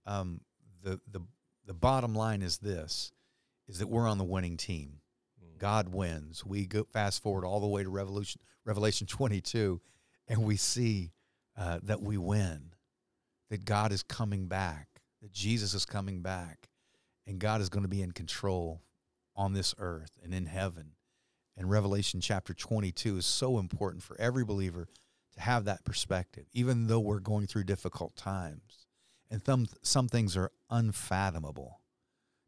um, 0.06 0.42
the 0.82 1.00
the 1.10 1.20
the 1.68 1.74
bottom 1.74 2.14
line 2.14 2.42
is 2.42 2.58
this: 2.58 3.12
is 3.68 3.78
that 3.78 3.88
we're 3.88 4.08
on 4.08 4.18
the 4.18 4.24
winning 4.24 4.56
team. 4.56 4.94
Mm. 5.40 5.58
God 5.58 5.90
wins. 5.90 6.44
We 6.44 6.66
go 6.66 6.84
fast 6.84 7.22
forward 7.22 7.44
all 7.44 7.60
the 7.60 7.66
way 7.68 7.82
to 7.82 7.90
Revolution, 7.90 8.40
Revelation 8.64 9.06
22, 9.06 9.80
and 10.26 10.42
we 10.42 10.56
see 10.56 11.12
uh, 11.56 11.78
that 11.82 12.02
we 12.02 12.16
win, 12.16 12.72
that 13.50 13.66
God 13.66 13.92
is 13.92 14.02
coming 14.02 14.46
back, 14.46 14.88
that 15.20 15.30
Jesus 15.30 15.74
is 15.74 15.84
coming 15.84 16.22
back, 16.22 16.70
and 17.26 17.38
God 17.38 17.60
is 17.60 17.68
going 17.68 17.84
to 17.84 17.88
be 17.88 18.02
in 18.02 18.12
control 18.12 18.80
on 19.36 19.52
this 19.52 19.74
earth 19.78 20.18
and 20.24 20.32
in 20.32 20.46
heaven. 20.46 20.92
And 21.54 21.68
Revelation 21.68 22.20
chapter 22.20 22.54
22 22.54 23.18
is 23.18 23.26
so 23.26 23.58
important 23.58 24.02
for 24.02 24.18
every 24.18 24.44
believer 24.44 24.88
to 25.34 25.40
have 25.40 25.66
that 25.66 25.84
perspective, 25.84 26.46
even 26.52 26.86
though 26.86 27.00
we're 27.00 27.20
going 27.20 27.46
through 27.46 27.64
difficult 27.64 28.16
times. 28.16 28.87
And 29.30 29.42
some, 29.44 29.66
some 29.82 30.08
things 30.08 30.36
are 30.36 30.50
unfathomable, 30.70 31.80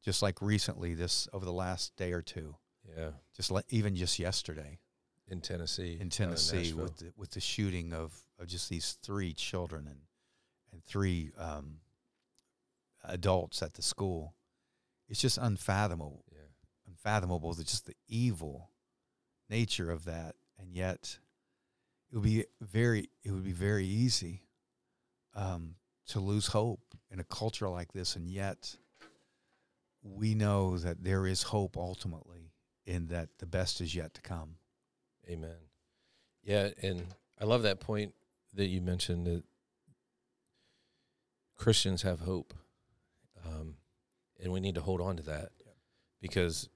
just 0.03 0.23
like 0.23 0.41
recently, 0.41 0.95
this 0.95 1.29
over 1.33 1.45
the 1.45 1.53
last 1.53 1.95
day 1.97 2.13
or 2.13 2.23
two 2.23 2.57
Yeah. 2.97 3.11
just 3.37 3.51
like 3.51 3.67
even 3.69 3.95
just 3.97 4.19
yesterday 4.19 4.79
In 5.29 5.41
Tennessee. 5.43 5.99
in 6.01 6.09
Tennessee 6.11 6.73
with 6.73 6.97
the, 6.99 7.13
with 7.17 7.31
the 7.33 7.41
shooting 7.41 7.93
of, 7.93 8.15
of 8.39 8.47
just 8.49 8.69
these 8.71 8.97
three 9.03 9.35
children 9.35 9.87
and 9.87 10.01
and 10.73 10.85
three 10.85 11.33
um, 11.37 11.81
adults 13.05 13.63
at 13.63 13.75
the 13.75 13.83
school. 13.83 14.35
It's 15.09 15.21
just 15.21 15.37
unfathomable, 15.39 16.25
Yeah. 16.33 16.39
unfathomable. 16.87 17.53
The 17.55 17.65
just 17.65 17.87
the 17.87 17.97
evil 18.09 18.71
nature 19.49 19.91
of 19.91 20.05
that, 20.05 20.37
and 20.59 20.73
yet 20.73 21.19
it 22.11 22.15
would 22.17 22.23
be 22.25 22.45
very 22.61 23.11
it 23.25 23.33
would 23.33 23.45
be 23.45 23.53
very 23.53 23.85
easy 23.87 24.45
um, 25.35 25.75
to 26.11 26.21
lose 26.21 26.47
hope 26.49 26.81
in 27.11 27.21
a 27.21 27.25
culture 27.25 27.69
like 27.69 27.93
this, 27.93 28.17
and 28.17 28.29
yet 28.29 28.77
we 30.03 30.35
know 30.35 30.79
that 30.79 31.03
there 31.03 31.27
is 31.27 31.43
hope 31.43 31.77
ultimately 31.77 32.53
in 32.87 33.09
that 33.09 33.29
the 33.39 33.47
best 33.47 33.81
is 33.81 33.95
yet 33.95 34.15
to 34.15 34.23
come. 34.23 34.57
Amen. 35.29 35.57
Yeah, 36.43 36.71
and 36.83 37.05
I 37.41 37.45
love 37.45 37.63
that 37.63 37.81
point 37.81 38.15
that 38.55 38.67
you 38.67 38.81
mentioned 38.81 39.27
that 39.27 39.45
Christians 41.57 42.03
have 42.03 42.21
hope, 42.21 42.55
um, 43.45 43.77
and 44.43 44.53
we 44.53 44.61
need 44.61 44.75
to 44.77 44.81
hold 44.81 45.01
on 45.01 45.17
to 45.19 45.23
that 45.25 45.53
Yep. 45.65 45.77
because 46.21 46.69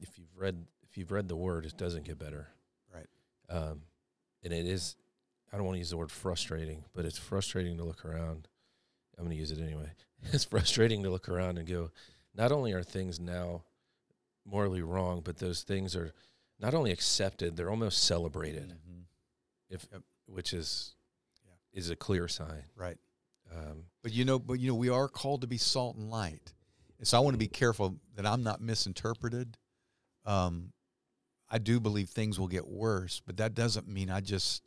if 0.00 0.18
you've 0.18 0.36
read 0.36 0.66
if 0.88 0.96
you've 0.96 1.10
read 1.10 1.28
the 1.28 1.36
Word, 1.36 1.66
it 1.66 1.76
doesn't 1.76 2.04
get 2.04 2.18
better. 2.18 2.48
Right. 2.94 3.08
Um, 3.48 3.82
and 4.42 4.52
it 4.52 4.66
is. 4.66 4.96
I 5.56 5.58
don't 5.58 5.64
want 5.68 5.76
to 5.76 5.78
use 5.80 5.88
the 5.88 5.96
word 5.96 6.12
frustrating, 6.12 6.84
but 6.92 7.06
it's 7.06 7.16
frustrating 7.16 7.78
to 7.78 7.82
look 7.82 8.04
around. 8.04 8.46
I'm 9.16 9.24
going 9.24 9.34
to 9.34 9.40
use 9.40 9.50
it 9.52 9.58
anyway. 9.58 9.90
It's 10.32 10.44
frustrating 10.44 11.02
to 11.04 11.08
look 11.08 11.30
around 11.30 11.56
and 11.56 11.66
go. 11.66 11.90
Not 12.34 12.52
only 12.52 12.72
are 12.74 12.82
things 12.82 13.18
now 13.18 13.62
morally 14.44 14.82
wrong, 14.82 15.22
but 15.24 15.38
those 15.38 15.62
things 15.62 15.96
are 15.96 16.12
not 16.60 16.74
only 16.74 16.90
accepted, 16.92 17.56
they're 17.56 17.70
almost 17.70 18.02
celebrated, 18.04 18.68
Mhm. 18.86 19.04
if 19.70 19.88
Yep. 19.90 20.02
which 20.26 20.52
is 20.52 20.94
Yeah. 21.42 21.52
is 21.72 21.88
a 21.88 21.96
clear 21.96 22.28
sign. 22.28 22.64
Right. 22.74 22.98
Um, 23.50 23.86
But 24.02 24.12
you 24.12 24.26
know, 24.26 24.38
but 24.38 24.54
you 24.60 24.68
know, 24.68 24.74
we 24.74 24.90
are 24.90 25.08
called 25.08 25.40
to 25.40 25.46
be 25.46 25.56
salt 25.58 25.96
and 25.96 26.10
light. 26.10 26.52
And 26.98 27.08
so 27.08 27.16
I 27.16 27.20
want 27.20 27.32
to 27.34 27.38
be 27.38 27.48
careful 27.48 27.98
that 28.14 28.26
I'm 28.26 28.42
not 28.42 28.60
misinterpreted. 28.60 29.56
Um, 30.26 30.74
I 31.48 31.56
do 31.58 31.80
believe 31.80 32.10
things 32.10 32.38
will 32.38 32.48
get 32.48 32.66
worse, 32.66 33.20
but 33.20 33.38
that 33.38 33.54
doesn't 33.54 33.88
mean 33.88 34.10
I 34.10 34.20
just 34.20 34.62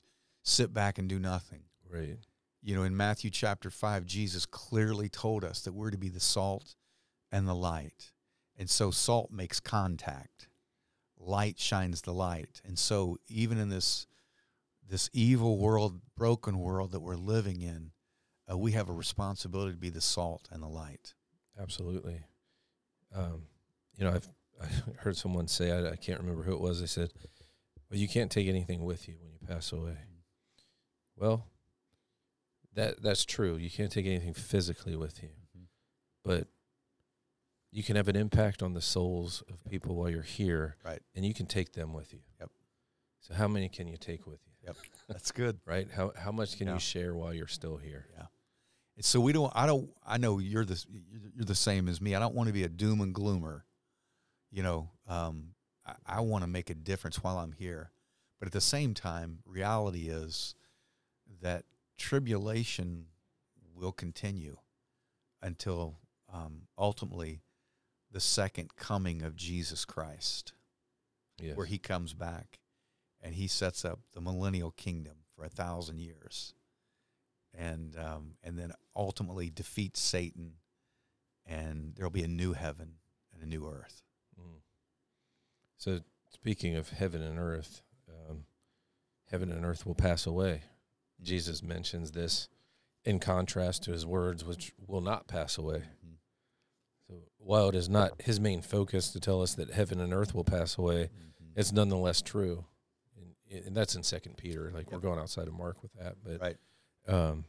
sit 0.49 0.73
back 0.73 0.97
and 0.97 1.07
do 1.07 1.19
nothing. 1.19 1.63
right. 1.91 2.17
You 2.61 2.75
know, 2.75 2.83
in 2.83 2.97
Matthew 2.97 3.29
chapter 3.29 3.69
5, 3.69 4.05
Jesus 4.05 4.45
clearly 4.45 5.07
told 5.07 5.45
us 5.45 5.61
that 5.61 5.73
we're 5.73 5.91
to 5.91 5.97
be 5.97 6.09
the 6.09 6.19
salt 6.19 6.75
and 7.31 7.47
the 7.47 7.55
light. 7.55 8.11
And 8.57 8.69
so 8.69 8.91
salt 8.91 9.31
makes 9.31 9.61
contact. 9.61 10.49
Light 11.17 11.57
shines 11.57 12.01
the 12.01 12.13
light. 12.13 12.61
And 12.65 12.77
so 12.77 13.17
even 13.27 13.57
in 13.57 13.69
this 13.69 14.07
this 14.89 15.09
evil 15.13 15.59
world, 15.59 16.01
broken 16.17 16.57
world 16.57 16.91
that 16.93 16.99
we're 17.01 17.15
living 17.15 17.61
in, 17.61 17.91
uh, 18.51 18.57
we 18.57 18.71
have 18.71 18.89
a 18.89 18.93
responsibility 18.93 19.71
to 19.71 19.77
be 19.77 19.91
the 19.91 20.01
salt 20.01 20.49
and 20.51 20.63
the 20.63 20.67
light. 20.67 21.13
Absolutely. 21.61 22.21
Um, 23.15 23.43
you 23.95 24.05
know, 24.05 24.11
I've 24.11 24.27
I 24.61 24.67
heard 25.01 25.15
someone 25.15 25.47
say 25.47 25.71
I, 25.71 25.91
I 25.91 25.95
can't 25.95 26.19
remember 26.19 26.43
who 26.43 26.53
it 26.53 26.59
was. 26.59 26.81
They 26.81 26.87
said, 26.87 27.13
"Well, 27.89 27.99
you 27.99 28.07
can't 28.07 28.31
take 28.31 28.47
anything 28.47 28.83
with 28.83 29.07
you 29.07 29.15
when 29.21 29.31
you 29.31 29.39
pass 29.47 29.71
away." 29.71 29.95
Well, 31.19 31.45
that 32.73 33.01
that's 33.01 33.25
true. 33.25 33.57
You 33.57 33.69
can't 33.69 33.91
take 33.91 34.05
anything 34.05 34.33
physically 34.33 34.95
with 34.95 35.21
you, 35.21 35.29
Mhm. 35.57 35.67
but 36.23 36.47
you 37.71 37.83
can 37.83 37.95
have 37.95 38.07
an 38.07 38.15
impact 38.15 38.63
on 38.63 38.73
the 38.73 38.81
souls 38.81 39.43
of 39.49 39.63
people 39.65 39.95
while 39.95 40.09
you're 40.09 40.21
here, 40.23 40.77
Right. 40.83 41.01
And 41.13 41.25
you 41.25 41.33
can 41.33 41.45
take 41.45 41.73
them 41.73 41.93
with 41.93 42.13
you. 42.13 42.21
Yep. 42.39 42.49
So, 43.19 43.33
how 43.35 43.47
many 43.47 43.69
can 43.69 43.87
you 43.87 43.97
take 43.97 44.25
with 44.25 44.39
you? 44.47 44.53
Yep. 44.63 44.77
That's 45.07 45.31
good. 45.31 45.59
Right? 45.65 45.89
How 45.91 46.13
how 46.15 46.31
much 46.31 46.57
can 46.57 46.67
Yeah. 46.67 46.75
you 46.75 46.79
share 46.79 47.13
while 47.15 47.33
you're 47.33 47.47
still 47.47 47.77
here? 47.77 48.07
Yeah. 48.13 48.27
And 48.95 49.05
so 49.05 49.19
we 49.19 49.31
don't. 49.33 49.51
I 49.55 49.65
don't. 49.65 49.93
I 50.05 50.17
know 50.17 50.39
you're 50.39 50.65
the 50.65 50.83
you're 51.35 51.45
the 51.45 51.55
same 51.55 51.87
as 51.89 51.99
me. 52.01 52.15
I 52.15 52.19
don't 52.19 52.35
want 52.35 52.47
to 52.47 52.53
be 52.53 52.63
a 52.63 52.69
doom 52.69 53.01
and 53.01 53.13
gloomer. 53.13 53.65
You 54.51 54.63
know, 54.63 54.91
um, 55.07 55.53
I, 55.85 55.95
I 56.05 56.19
want 56.21 56.43
to 56.43 56.47
make 56.47 56.69
a 56.69 56.73
difference 56.75 57.21
while 57.23 57.37
I'm 57.37 57.51
here, 57.51 57.91
but 58.39 58.47
at 58.47 58.51
the 58.51 58.61
same 58.61 58.93
time, 58.93 59.41
reality 59.45 60.09
is 60.09 60.55
that 61.41 61.65
tribulation 61.97 63.05
will 63.75 63.91
continue 63.91 64.57
until 65.41 65.99
um, 66.33 66.63
ultimately 66.77 67.41
the 68.11 68.19
second 68.19 68.75
coming 68.75 69.21
of 69.21 69.35
Jesus 69.35 69.85
Christ, 69.85 70.53
Yes. 71.41 71.55
where 71.55 71.65
He 71.65 71.77
comes 71.77 72.13
back 72.13 72.59
and 73.21 73.35
He 73.35 73.47
sets 73.47 73.85
up 73.85 73.99
the 74.13 74.21
millennial 74.21 74.71
kingdom 74.71 75.17
for 75.35 75.45
a 75.45 75.49
thousand 75.49 75.99
years 75.99 76.53
and 77.57 77.95
um, 77.97 78.35
and 78.43 78.57
then 78.57 78.73
ultimately 78.95 79.49
defeats 79.49 79.99
Satan, 79.99 80.53
and 81.45 81.93
there'll 81.95 82.11
be 82.11 82.23
a 82.23 82.27
new 82.27 82.53
heaven 82.53 82.93
and 83.33 83.43
a 83.43 83.47
new 83.47 83.67
earth. 83.67 84.01
Mm. 84.39 84.59
So, 85.77 85.99
speaking 86.29 86.75
of 86.75 86.89
heaven 86.89 87.21
and 87.21 87.39
earth, 87.39 87.81
um, 88.07 88.45
heaven 89.31 89.51
and 89.51 89.65
earth 89.65 89.85
will 89.85 89.95
pass 89.95 90.25
away. 90.25 90.61
Jesus 91.21 91.61
mentions 91.63 92.11
this 92.11 92.47
in 93.05 93.19
contrast 93.19 93.83
to 93.83 93.91
his 93.91 94.05
words, 94.05 94.43
which 94.45 94.73
will 94.87 95.01
not 95.01 95.27
pass 95.27 95.57
away. 95.57 95.79
Mhm. 96.05 96.17
So, 97.07 97.23
while 97.37 97.69
it 97.69 97.75
is 97.75 97.89
not 97.89 98.21
his 98.21 98.39
main 98.39 98.61
focus 98.61 99.11
to 99.13 99.19
tell 99.19 99.41
us 99.41 99.55
that 99.55 99.71
heaven 99.71 99.99
and 99.99 100.13
earth 100.13 100.33
will 100.35 100.43
pass 100.43 100.77
away, 100.77 101.09
it's 101.55 101.71
nonetheless 101.71 102.21
true, 102.21 102.65
and, 103.49 103.65
and 103.65 103.75
that's 103.75 103.95
in 103.95 104.03
Second 104.03 104.37
Peter. 104.37 104.71
Like 104.71 104.91
we're 104.91 104.99
going 104.99 105.19
outside 105.19 105.47
of 105.47 105.53
Mark 105.53 105.81
with 105.81 105.93
that, 105.93 106.17
but 106.23 106.39
Right. 106.39 106.57
um, 107.07 107.45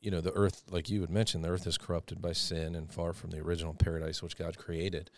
you 0.00 0.10
know, 0.10 0.20
the 0.20 0.32
earth, 0.32 0.64
like 0.70 0.90
you 0.90 1.00
had 1.00 1.10
mentioned, 1.10 1.44
the 1.44 1.48
earth 1.48 1.66
is 1.66 1.78
corrupted 1.78 2.20
by 2.20 2.32
sin 2.32 2.74
and 2.74 2.92
far 2.92 3.12
from 3.12 3.30
the 3.30 3.38
original 3.40 3.74
paradise 3.74 4.22
which 4.22 4.36
God 4.36 4.56
created. 4.58 5.10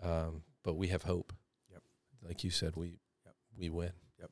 um, 0.00 0.42
but 0.64 0.74
we 0.74 0.88
have 0.88 1.02
hope. 1.04 1.32
Yep. 1.70 1.82
Like 2.22 2.42
you 2.44 2.50
said, 2.50 2.74
we 2.76 2.98
Yep. 3.24 3.34
we 3.56 3.70
win. 3.70 3.92
Yep. 4.18 4.30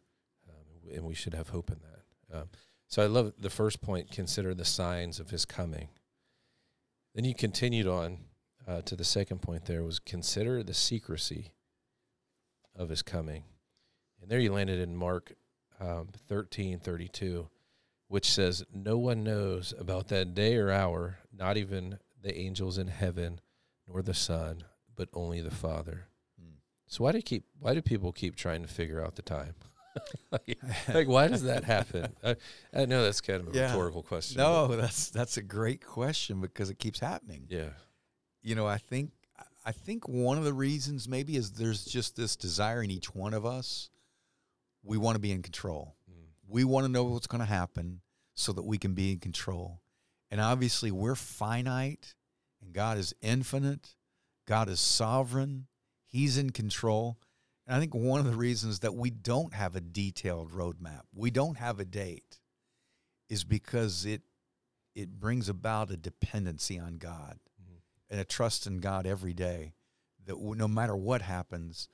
Um, 0.48 0.90
and 0.92 1.04
we 1.06 1.14
should 1.14 1.34
have 1.34 1.50
hope 1.50 1.70
in 1.70 1.78
that. 1.80 1.99
Um, 2.32 2.48
so 2.86 3.02
I 3.02 3.06
love 3.06 3.32
the 3.38 3.50
first 3.50 3.80
point. 3.80 4.10
Consider 4.10 4.54
the 4.54 4.64
signs 4.64 5.20
of 5.20 5.30
His 5.30 5.44
coming. 5.44 5.88
Then 7.14 7.24
you 7.24 7.34
continued 7.34 7.86
on 7.86 8.18
uh, 8.66 8.82
to 8.82 8.96
the 8.96 9.04
second 9.04 9.42
point. 9.42 9.66
There 9.66 9.84
was 9.84 9.98
consider 9.98 10.62
the 10.62 10.74
secrecy 10.74 11.52
of 12.74 12.88
His 12.88 13.02
coming, 13.02 13.44
and 14.20 14.30
there 14.30 14.38
you 14.38 14.52
landed 14.52 14.80
in 14.80 14.96
Mark 14.96 15.34
um, 15.80 16.08
thirteen 16.28 16.78
thirty 16.78 17.08
two, 17.08 17.48
which 18.08 18.30
says, 18.30 18.64
"No 18.72 18.98
one 18.98 19.24
knows 19.24 19.72
about 19.78 20.08
that 20.08 20.34
day 20.34 20.56
or 20.56 20.70
hour, 20.70 21.18
not 21.32 21.56
even 21.56 21.98
the 22.22 22.36
angels 22.36 22.78
in 22.78 22.88
heaven, 22.88 23.40
nor 23.88 24.02
the 24.02 24.14
Son, 24.14 24.64
but 24.94 25.08
only 25.12 25.40
the 25.40 25.50
Father." 25.50 26.08
Hmm. 26.40 26.58
So 26.86 27.04
why 27.04 27.12
do 27.12 27.22
keep 27.22 27.44
why 27.58 27.74
do 27.74 27.82
people 27.82 28.12
keep 28.12 28.36
trying 28.36 28.62
to 28.62 28.68
figure 28.68 29.04
out 29.04 29.16
the 29.16 29.22
time? 29.22 29.54
Like, 30.30 30.58
like, 30.92 31.08
why 31.08 31.28
does 31.28 31.42
that 31.42 31.64
happen? 31.64 32.12
I, 32.24 32.36
I 32.74 32.86
know 32.86 33.02
that's 33.02 33.20
kind 33.20 33.40
of 33.46 33.54
a 33.54 33.56
Yeah. 33.56 33.66
rhetorical 33.72 34.02
question. 34.02 34.38
no, 34.38 34.68
that's 34.68 35.10
that's 35.10 35.36
a 35.36 35.42
great 35.42 35.84
question 35.84 36.40
because 36.40 36.70
it 36.70 36.78
keeps 36.78 37.00
happening. 37.00 37.46
yeah, 37.48 37.70
You 38.42 38.54
know, 38.54 38.66
I 38.66 38.78
think 38.78 39.10
I 39.64 39.72
think 39.72 40.08
one 40.08 40.38
of 40.38 40.44
the 40.44 40.52
reasons 40.54 41.08
maybe 41.08 41.36
is 41.36 41.52
there's 41.52 41.84
just 41.84 42.16
this 42.16 42.36
desire 42.36 42.82
in 42.82 42.90
each 42.90 43.14
one 43.14 43.34
of 43.34 43.44
us. 43.44 43.90
We 44.82 44.96
want 44.96 45.16
to 45.16 45.20
be 45.20 45.32
in 45.32 45.42
control. 45.42 45.94
Mm. 46.10 46.14
We 46.48 46.64
want 46.64 46.86
to 46.86 46.92
know 46.92 47.04
what's 47.04 47.26
going 47.26 47.40
to 47.42 47.46
happen 47.46 48.00
so 48.34 48.52
that 48.52 48.62
we 48.64 48.78
can 48.78 48.94
be 48.94 49.12
in 49.12 49.18
control. 49.18 49.82
And 50.30 50.40
obviously, 50.40 50.90
we're 50.90 51.14
finite 51.16 52.14
and 52.62 52.72
God 52.72 52.96
is 52.96 53.12
infinite. 53.20 53.96
God 54.46 54.68
is 54.68 54.80
sovereign. 54.80 55.66
He's 56.06 56.38
in 56.38 56.50
control. 56.50 57.18
And 57.70 57.76
I 57.76 57.78
think 57.78 57.94
one 57.94 58.18
of 58.18 58.26
the 58.26 58.36
reasons 58.36 58.80
that 58.80 58.96
we 58.96 59.10
don't 59.10 59.54
have 59.54 59.76
a 59.76 59.80
detailed 59.80 60.50
roadmap, 60.50 61.02
we 61.14 61.30
don't 61.30 61.56
have 61.56 61.78
a 61.78 61.84
date, 61.84 62.40
is 63.28 63.44
because 63.44 64.04
it 64.04 64.22
it 64.96 65.20
brings 65.20 65.48
about 65.48 65.92
a 65.92 65.96
dependency 65.96 66.76
on 66.80 66.98
God 66.98 67.38
Mhm. 67.62 67.80
and 68.08 68.20
a 68.20 68.24
trust 68.24 68.66
in 68.66 68.80
God 68.80 69.06
every 69.06 69.32
day. 69.32 69.74
That 70.24 70.36
no 70.40 70.66
matter 70.66 70.96
what 70.96 71.22
happens, 71.22 71.88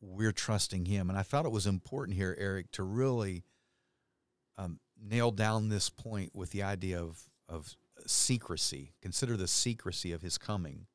we're 0.00 0.30
trusting 0.30 0.84
Him. 0.84 1.10
And 1.10 1.18
I 1.18 1.24
thought 1.24 1.46
it 1.46 1.50
was 1.50 1.66
important 1.66 2.16
here, 2.16 2.36
Eric, 2.38 2.70
to 2.72 2.84
really 2.84 3.44
um, 4.56 4.78
nail 4.96 5.32
down 5.32 5.68
this 5.68 5.90
point 5.90 6.32
with 6.32 6.50
the 6.52 6.62
idea 6.62 7.02
of 7.02 7.28
of 7.48 7.76
secrecy. 8.06 8.94
Consider 9.02 9.36
the 9.36 9.48
secrecy 9.48 10.12
of 10.12 10.22
His 10.22 10.38
coming, 10.38 10.86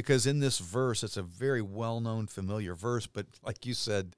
because 0.00 0.26
in 0.26 0.40
this 0.40 0.60
verse, 0.60 1.02
it's 1.02 1.18
a 1.18 1.22
very 1.22 1.60
well 1.60 2.00
known, 2.00 2.26
familiar 2.26 2.74
verse. 2.74 3.06
But 3.06 3.26
like 3.42 3.66
you 3.66 3.74
said, 3.74 4.16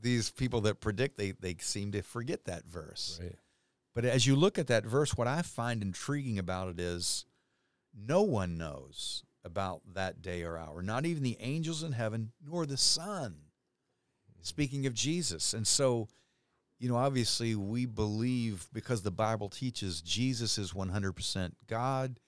these 0.00 0.30
people 0.30 0.62
that 0.62 0.80
predict 0.80 1.18
they 1.18 1.32
they 1.32 1.54
seem 1.60 1.92
to 1.92 2.00
forget 2.00 2.46
that 2.46 2.64
verse. 2.64 3.20
right. 3.22 3.36
But 3.94 4.06
as 4.06 4.26
you 4.26 4.34
look 4.34 4.58
at 4.58 4.68
that 4.68 4.86
verse, 4.86 5.14
what 5.14 5.28
I 5.28 5.42
find 5.42 5.82
intriguing 5.82 6.38
about 6.38 6.70
it 6.70 6.80
is 6.80 7.26
no 7.94 8.22
one 8.22 8.56
knows 8.56 9.22
about 9.44 9.82
that 9.92 10.22
day 10.22 10.44
or 10.44 10.56
hour, 10.56 10.80
not 10.82 11.04
even 11.04 11.22
the 11.22 11.36
angels 11.40 11.82
in 11.82 11.92
heaven, 11.92 12.32
nor 12.42 12.64
the 12.64 12.78
Son. 12.78 13.36
Speaking 14.40 14.86
of 14.86 14.94
Jesus. 14.94 15.52
And 15.52 15.66
so, 15.66 16.08
you 16.78 16.88
know, 16.88 16.96
obviously 16.96 17.54
we 17.54 17.84
believe 17.84 18.66
because 18.72 19.02
the 19.02 19.10
Bible 19.10 19.50
teaches 19.50 20.00
Jesus 20.00 20.56
is 20.56 20.72
100% 20.72 21.52
God, 21.66 22.18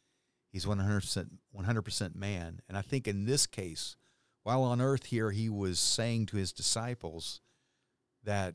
he's 0.54 0.64
100% 0.64 1.26
100% 1.58 2.14
man. 2.14 2.60
And 2.68 2.78
I 2.78 2.80
think 2.80 3.08
in 3.08 3.26
this 3.26 3.44
case, 3.44 3.96
while 4.44 4.62
on 4.62 4.80
earth 4.80 5.06
here 5.06 5.32
he 5.32 5.48
was 5.48 5.80
saying 5.80 6.26
to 6.26 6.36
his 6.36 6.52
disciples 6.52 7.40
that 8.22 8.54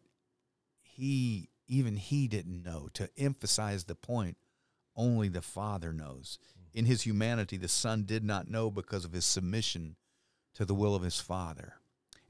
he 0.81 1.49
even 1.67 1.97
he 1.97 2.29
didn't 2.29 2.63
know 2.63 2.87
to 2.93 3.09
emphasize 3.17 3.83
the 3.83 3.95
point 3.95 4.37
only 4.95 5.27
the 5.27 5.41
father 5.41 5.91
knows. 5.91 6.39
In 6.73 6.85
his 6.85 7.01
humanity 7.01 7.57
the 7.57 7.67
son 7.67 8.05
did 8.05 8.23
not 8.23 8.49
know 8.49 8.71
because 8.71 9.03
of 9.03 9.11
his 9.11 9.25
submission 9.25 9.97
to 10.53 10.63
the 10.63 10.73
will 10.73 10.95
of 10.95 11.03
his 11.03 11.19
father. 11.19 11.73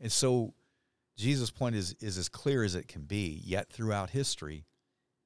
And 0.01 0.11
so 0.11 0.55
jesus 1.15 1.51
point 1.51 1.75
is, 1.75 1.95
is 1.99 2.17
as 2.17 2.27
clear 2.27 2.63
as 2.63 2.73
it 2.73 2.87
can 2.87 3.03
be. 3.03 3.39
Yet 3.45 3.71
throughout 3.71 4.09
history 4.09 4.65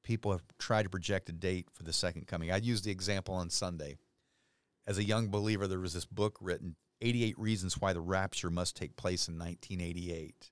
people 0.03 0.31
have 0.31 0.43
tried 0.59 0.83
to 0.83 0.89
project 0.89 1.29
a 1.29 1.31
date 1.31 1.67
for 1.71 1.83
the 1.83 1.93
second 1.93 2.27
coming. 2.27 2.51
I 2.51 2.57
used 2.57 2.83
the 2.83 2.91
example 2.91 3.35
on 3.35 3.49
sunday 3.49 3.99
as 4.85 4.97
a 4.97 5.03
young 5.03 5.29
believer 5.29 5.67
there 5.67 5.79
was 5.79 5.93
this 5.93 6.05
book 6.05 6.37
written 6.41 6.75
88 7.01 7.37
reasons 7.37 7.79
why 7.79 7.93
the 7.93 8.01
rapture 8.01 8.49
must 8.49 8.75
take 8.75 8.95
place 8.95 9.27
in 9.27 9.37
1988 9.37 10.51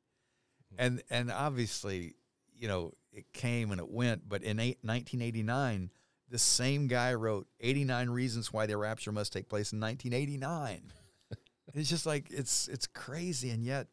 hmm. 0.69 0.75
and 0.77 1.03
and 1.09 1.31
obviously 1.31 2.15
you 2.53 2.67
know 2.67 2.93
it 3.11 3.31
came 3.33 3.71
and 3.71 3.79
it 3.79 3.89
went 3.89 4.27
but 4.27 4.43
in 4.43 4.59
eight, 4.59 4.79
1989 4.81 5.91
the 6.29 6.39
same 6.39 6.87
guy 6.87 7.13
wrote 7.13 7.47
89 7.59 8.09
reasons 8.09 8.53
why 8.53 8.65
the 8.65 8.77
rapture 8.77 9.11
must 9.11 9.33
take 9.33 9.49
place 9.49 9.73
in 9.73 9.79
1989 9.79 10.93
it's 11.73 11.89
just 11.89 12.05
like 12.05 12.27
it's 12.29 12.67
it's 12.67 12.87
crazy 12.87 13.49
and 13.49 13.63
yet 13.63 13.87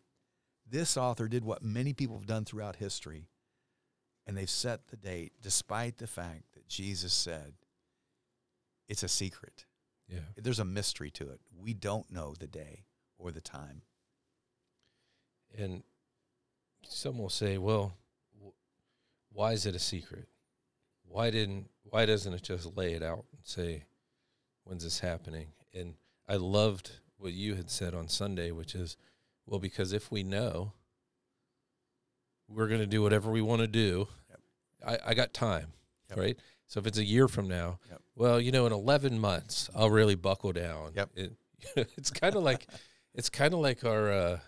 this 0.71 0.97
author 0.97 1.29
did 1.29 1.45
what 1.45 1.63
many 1.63 1.93
people 1.93 2.17
have 2.19 2.27
done 2.27 2.45
throughout 2.45 2.77
history 2.77 3.29
and 4.27 4.37
they've 4.37 4.51
set 4.51 4.89
the 4.89 4.97
date 4.97 5.33
despite 5.43 5.99
the 5.99 6.07
fact 6.07 6.53
that 6.55 6.69
jesus 6.69 7.13
said 7.13 7.55
it's 8.89 9.03
a 9.03 9.09
secret 9.09 9.65
Yeah. 10.09 10.21
there's 10.37 10.59
a 10.59 10.65
mystery 10.65 11.11
to 11.13 11.29
it 11.31 11.41
we 11.61 11.75
don't 11.75 12.11
know 12.11 12.35
the 12.39 12.47
day 12.47 12.85
or 13.19 13.31
the 13.31 13.41
time 13.41 13.83
And 15.57 15.83
some 16.83 17.19
will 17.19 17.29
say, 17.31 17.59
well, 17.59 17.95
wh- 18.43 18.55
why 19.35 19.53
is 19.53 19.67
it 19.67 19.75
a 19.75 19.79
secret? 19.79 20.29
Why 21.05 21.31
didn't 21.31 21.69
why 21.85 22.07
doesn't 22.07 22.33
it 22.33 22.43
just 22.43 22.77
lay 22.77 22.93
it 22.95 23.03
out 23.03 23.25
and 23.33 23.41
say 23.43 23.85
when's 24.65 24.85
this 24.85 25.01
happening? 25.01 25.49
And 25.75 25.95
I 26.29 26.37
loved 26.37 26.91
what 27.17 27.33
you 27.33 27.55
had 27.57 27.71
said 27.71 27.95
on 27.95 28.09
Sunday, 28.09 28.51
which 28.51 28.75
is, 28.75 28.97
well, 29.47 29.59
because 29.59 29.93
if 29.93 30.11
we 30.13 30.23
know, 30.23 30.73
we're 32.49 32.69
going 32.69 32.81
to 32.81 32.87
do 32.87 33.03
whatever 33.03 33.31
we 33.31 33.43
want 33.43 33.61
to 33.63 33.67
do. 33.67 34.09
Yep. 34.31 34.41
I, 34.87 35.11
I 35.11 35.15
got 35.15 35.33
time, 35.35 35.73
Yep. 36.11 36.19
right? 36.19 36.39
So 36.69 36.79
if 36.81 36.87
it's 36.87 36.99
a 36.99 37.05
year 37.05 37.27
from 37.29 37.49
now, 37.49 37.81
Yep. 37.91 38.01
well, 38.15 38.41
you 38.41 38.53
know, 38.53 38.67
in 38.67 38.73
11 38.73 39.19
months, 39.19 39.69
I'll 39.75 39.91
really 39.91 40.15
buckle 40.15 40.53
down. 40.53 40.93
Yep. 40.95 41.11
It, 41.17 41.33
it's 41.97 42.11
kind 42.11 42.37
of 42.37 42.43
like, 42.45 42.67
it's 43.15 43.29
kind 43.31 43.53
of 43.55 43.61
like 43.61 43.85
our, 43.85 44.13
uh, 44.13 44.39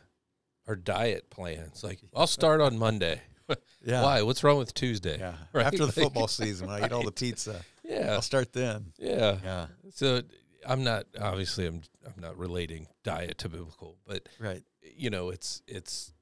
our 0.68 0.76
diet 0.76 1.30
plans. 1.30 1.82
Like 1.82 1.98
I'll 2.14 2.26
start 2.28 2.60
on 2.60 2.78
Monday. 2.78 3.20
yeah 3.84 4.02
Why? 4.02 4.22
What's 4.22 4.44
wrong 4.44 4.58
with 4.58 4.72
Tuesday? 4.74 5.18
yeah 5.18 5.34
Right? 5.52 5.66
after 5.66 5.84
the 5.86 5.90
football 5.92 6.28
season 6.28 6.68
when 6.68 6.80
i 6.80 6.86
eat 6.86 6.92
all 6.92 7.02
the 7.02 7.10
pizza 7.10 7.64
Yeah. 7.82 8.12
i'll 8.12 8.22
start 8.22 8.52
then 8.52 8.92
Yeah. 8.96 9.38
yeah 9.42 9.66
So 9.94 10.22
I'm 10.64 10.84
not 10.84 11.06
obviously 11.20 11.66
I'm 11.66 11.82
I'm 12.06 12.20
not 12.22 12.36
relating 12.38 12.86
diet 13.02 13.38
to 13.38 13.48
biblical, 13.48 13.96
but 14.06 14.28
right 14.38 14.62
you 14.96 15.10
know 15.10 15.30
it's 15.30 15.62
it's 15.66 16.12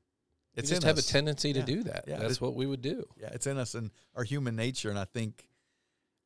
it's 0.54 0.70
just 0.70 0.84
have 0.84 0.96
us. 0.96 1.08
a 1.08 1.12
tendency 1.12 1.52
to 1.52 1.58
Yeah. 1.58 1.64
do 1.66 1.82
that. 1.84 2.04
Yeah, 2.08 2.18
That's 2.18 2.40
what 2.40 2.54
we 2.54 2.66
would 2.66 2.80
do. 2.82 3.04
Yeah, 3.20 3.28
it's 3.32 3.46
in 3.46 3.58
us 3.58 3.74
and 3.74 3.90
our 4.16 4.24
human 4.24 4.56
nature, 4.56 4.88
and 4.90 4.98
I 4.98 5.04
think, 5.04 5.46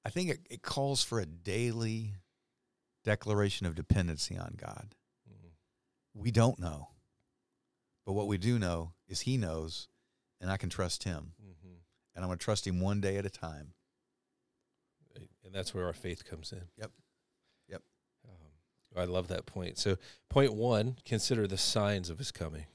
I 0.04 0.10
think 0.10 0.30
it, 0.30 0.46
it 0.50 0.62
calls 0.62 1.02
for 1.02 1.20
a 1.20 1.26
daily 1.26 2.14
declaration 3.04 3.66
of 3.66 3.74
dependency 3.74 4.36
on 4.36 4.54
God. 4.56 4.94
Mhm. 5.28 5.50
We 6.14 6.30
don't 6.30 6.58
know, 6.58 6.90
but 8.04 8.12
what 8.12 8.26
we 8.28 8.38
do 8.38 8.58
know 8.58 8.94
is 9.06 9.20
He 9.20 9.36
knows, 9.36 9.88
and 10.40 10.50
I 10.50 10.56
can 10.56 10.70
trust 10.70 11.04
Him, 11.04 11.34
Mhm. 11.42 11.80
and 12.14 12.24
I'm 12.24 12.28
going 12.28 12.38
to 12.38 12.44
trust 12.44 12.66
Him 12.66 12.80
one 12.80 13.00
day 13.00 13.16
at 13.16 13.26
a 13.26 13.30
time. 13.30 13.74
And 15.44 15.54
that's 15.54 15.74
where 15.74 15.84
our 15.84 15.92
faith 15.92 16.24
comes 16.24 16.52
in. 16.52 16.70
Yep. 16.78 16.92
Yep. 17.68 17.82
Um, 18.26 18.52
I 18.96 19.04
love 19.04 19.28
that 19.28 19.44
point. 19.44 19.76
So, 19.76 19.98
point 20.30 20.54
one, 20.54 20.96
consider 21.04 21.46
the 21.46 21.58
signs 21.58 22.08
of 22.08 22.18
his 22.18 22.30
coming. 22.30 22.66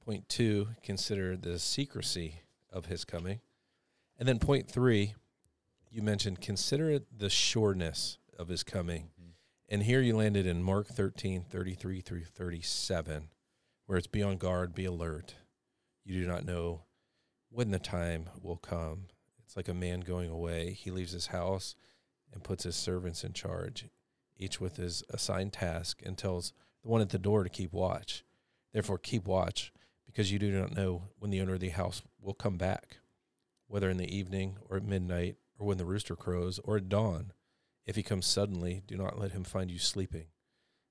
Point 0.00 0.28
two, 0.28 0.68
consider 0.82 1.36
the 1.36 1.58
secrecy 1.58 2.42
of 2.70 2.86
his 2.86 3.04
coming. 3.04 3.40
And 4.16 4.26
then 4.26 4.38
point 4.38 4.70
three, 4.70 5.14
you 5.90 6.02
mentioned 6.02 6.40
consider 6.40 6.98
the 6.98 7.30
sureness 7.30 8.18
of 8.38 8.48
his 8.48 8.62
coming. 8.62 9.10
Mhm. 9.20 9.32
And 9.68 9.82
here 9.82 10.00
you 10.00 10.16
landed 10.16 10.46
in 10.46 10.62
Mark 10.62 10.86
13, 10.86 11.42
33 11.44 12.00
through 12.00 12.24
37, 12.24 13.30
where 13.86 13.98
it's 13.98 14.06
be 14.06 14.22
on 14.22 14.38
guard, 14.38 14.74
be 14.74 14.84
alert. 14.84 15.36
You 16.04 16.20
do 16.20 16.26
not 16.26 16.44
know 16.44 16.84
when 17.50 17.70
the 17.70 17.78
time 17.78 18.30
will 18.40 18.56
come. 18.56 19.08
It's 19.44 19.56
like 19.56 19.68
a 19.68 19.74
man 19.74 20.00
going 20.00 20.30
away. 20.30 20.72
He 20.72 20.90
leaves 20.90 21.12
his 21.12 21.28
house 21.28 21.74
and 22.32 22.44
puts 22.44 22.64
his 22.64 22.76
servants 22.76 23.24
in 23.24 23.32
charge, 23.32 23.88
each 24.36 24.60
with 24.60 24.76
his 24.76 25.02
assigned 25.08 25.52
task, 25.52 26.00
and 26.04 26.16
tells 26.16 26.52
the 26.82 26.88
one 26.88 27.00
at 27.00 27.10
the 27.10 27.18
door 27.18 27.42
to 27.42 27.50
keep 27.50 27.72
watch. 27.72 28.24
Therefore, 28.72 28.98
keep 28.98 29.24
watch, 29.24 29.72
because 30.06 30.30
you 30.30 30.38
do 30.38 30.52
not 30.52 30.74
know 30.74 31.10
when 31.18 31.30
the 31.30 31.40
owner 31.40 31.54
of 31.54 31.60
the 31.60 31.70
house 31.70 32.02
will 32.20 32.34
come 32.34 32.56
back, 32.56 32.98
whether 33.66 33.90
in 33.90 33.96
the 33.96 34.16
evening 34.16 34.56
or 34.68 34.76
at 34.76 34.84
midnight 34.84 35.36
or 35.60 35.66
when 35.68 35.78
the 35.78 35.84
rooster 35.84 36.16
crows 36.16 36.58
or 36.64 36.76
at 36.78 36.88
dawn. 36.88 37.32
If 37.86 37.94
he 37.96 38.02
comes 38.02 38.26
suddenly, 38.26 38.82
do 38.86 38.96
not 38.96 39.18
let 39.18 39.32
him 39.32 39.44
find 39.44 39.70
you 39.70 39.78
sleeping. 39.78 40.26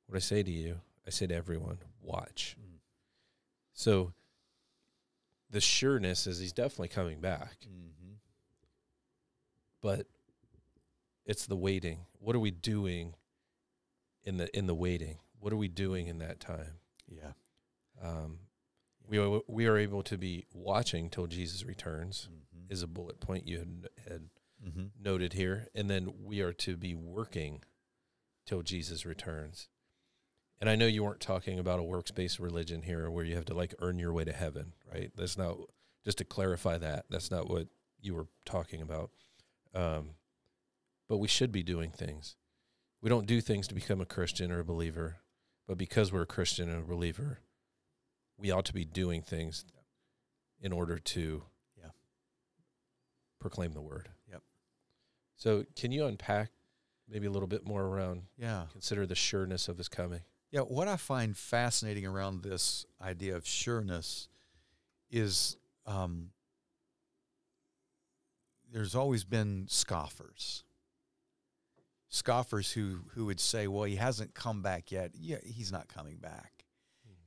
What 0.06 0.16
I 0.16 0.20
say 0.20 0.44
to 0.44 0.52
you, 0.52 0.80
I 1.06 1.10
say 1.10 1.28
to 1.28 1.36
everyone, 1.36 1.80
watch. 2.02 2.56
So 3.74 4.14
the 5.50 5.60
sureness 5.62 6.28
is 6.28 6.40
he's 6.40 6.54
definitely 6.54 6.90
coming 6.90 7.20
back, 7.20 7.58
Mm-hmm. 7.68 8.14
but 9.82 10.06
it's 11.26 11.46
the 11.46 11.56
waiting. 11.56 12.06
What 12.20 12.36
are 12.36 12.40
we 12.40 12.52
doing 12.52 13.14
in 14.24 14.38
the 14.38 14.56
in 14.58 14.68
the 14.68 14.76
waiting? 14.76 15.18
What 15.40 15.54
are 15.54 15.58
we 15.58 15.68
doing 15.70 16.08
in 16.08 16.20
that 16.20 16.40
time? 16.40 16.80
Yeah. 17.08 17.32
Um, 18.02 18.40
we 19.08 19.18
are, 19.18 19.40
we 19.48 19.66
are 19.68 19.78
able 19.78 20.04
to 20.04 20.18
be 20.18 20.46
watching 20.54 21.10
till 21.10 21.28
Jesus 21.28 21.64
returns 21.66 22.28
Mm-hmm. 22.30 22.72
is 22.74 22.84
a 22.84 22.88
bullet 22.88 23.20
point 23.20 23.48
you 23.48 23.60
had, 23.60 23.88
had 24.10 24.22
Mm-hmm. 24.66 24.88
noted 25.02 25.34
here, 25.34 25.68
and 25.74 25.90
then 25.90 26.14
we 26.22 26.42
are 26.42 26.52
to 26.54 26.76
be 26.76 26.94
working 26.94 27.64
till 28.46 28.62
Jesus 28.62 29.06
returns. 29.06 29.70
And 30.60 30.70
I 30.70 30.76
know 30.76 30.86
you 30.86 31.04
weren't 31.04 31.22
talking 31.22 31.58
about 31.60 31.80
a 31.80 31.84
works 31.84 32.12
based 32.12 32.40
religion 32.40 32.82
here 32.82 33.10
where 33.10 33.24
you 33.24 33.36
have 33.36 33.46
to 33.46 33.54
like 33.54 33.74
earn 33.80 34.00
your 34.00 34.12
way 34.12 34.26
to 34.26 34.34
heaven, 34.34 34.74
right? 34.92 35.12
That's 35.16 35.38
not 35.38 35.58
just 36.04 36.18
to 36.18 36.26
clarify 36.26 36.78
that. 36.80 37.06
That's 37.10 37.32
not 37.32 37.50
what 37.50 37.68
you 38.02 38.16
were 38.16 38.28
talking 38.46 38.82
about. 38.82 39.12
Um, 39.74 40.12
but 41.08 41.18
we 41.20 41.30
should 41.30 41.52
be 41.54 41.64
doing 41.64 41.92
things. 41.92 42.36
We 43.02 43.10
don't 43.10 43.26
do 43.28 43.40
things 43.40 43.68
to 43.70 43.76
become 43.76 44.02
a 44.02 44.06
Christian 44.06 44.52
or 44.52 44.60
a 44.60 44.66
believer, 44.66 45.18
but 45.68 45.78
because 45.78 46.12
we're 46.12 46.24
a 46.24 46.28
Christian 46.28 46.70
and 46.70 46.84
a 46.84 46.88
believer, 46.88 47.40
we 48.38 48.52
ought 48.52 48.66
to 48.66 48.74
be 48.74 48.84
doing 48.84 49.22
things 49.22 49.64
in 50.60 50.74
order 50.74 50.98
to 51.00 51.44
Yeah. 51.78 51.92
proclaim 53.40 53.72
the 53.74 53.82
word. 53.82 54.10
So, 55.40 55.66
can 55.76 55.92
you 55.94 56.06
unpack 56.06 56.52
maybe 57.08 57.26
a 57.26 57.32
little 57.32 57.48
bit 57.48 57.66
more 57.66 57.84
around 57.86 58.24
Yeah. 58.38 58.68
consider 58.72 59.06
the 59.08 59.16
sureness 59.16 59.68
of 59.70 59.78
his 59.78 59.88
coming? 59.88 60.22
Yeah, 60.52 60.62
what 60.62 60.88
I 60.88 60.98
find 60.98 61.36
fascinating 61.38 62.06
around 62.06 62.44
this 62.44 62.86
idea 63.02 63.36
of 63.36 63.48
sureness 63.48 64.28
is 65.10 65.58
um, 65.86 66.32
there's 68.72 68.96
always 68.96 69.24
been 69.24 69.66
scoffers. 69.70 70.64
Scoffers 72.10 72.72
who 72.74 73.02
who 73.14 73.26
would 73.26 73.40
say, 73.40 73.68
"Well, 73.68 73.84
he 73.84 73.96
hasn't 73.96 74.34
come 74.34 74.62
back 74.62 74.92
yet. 74.92 75.12
Yeah, 75.16 75.38
he's 75.44 75.72
not 75.72 75.88
coming 75.88 76.18
back." 76.18 76.66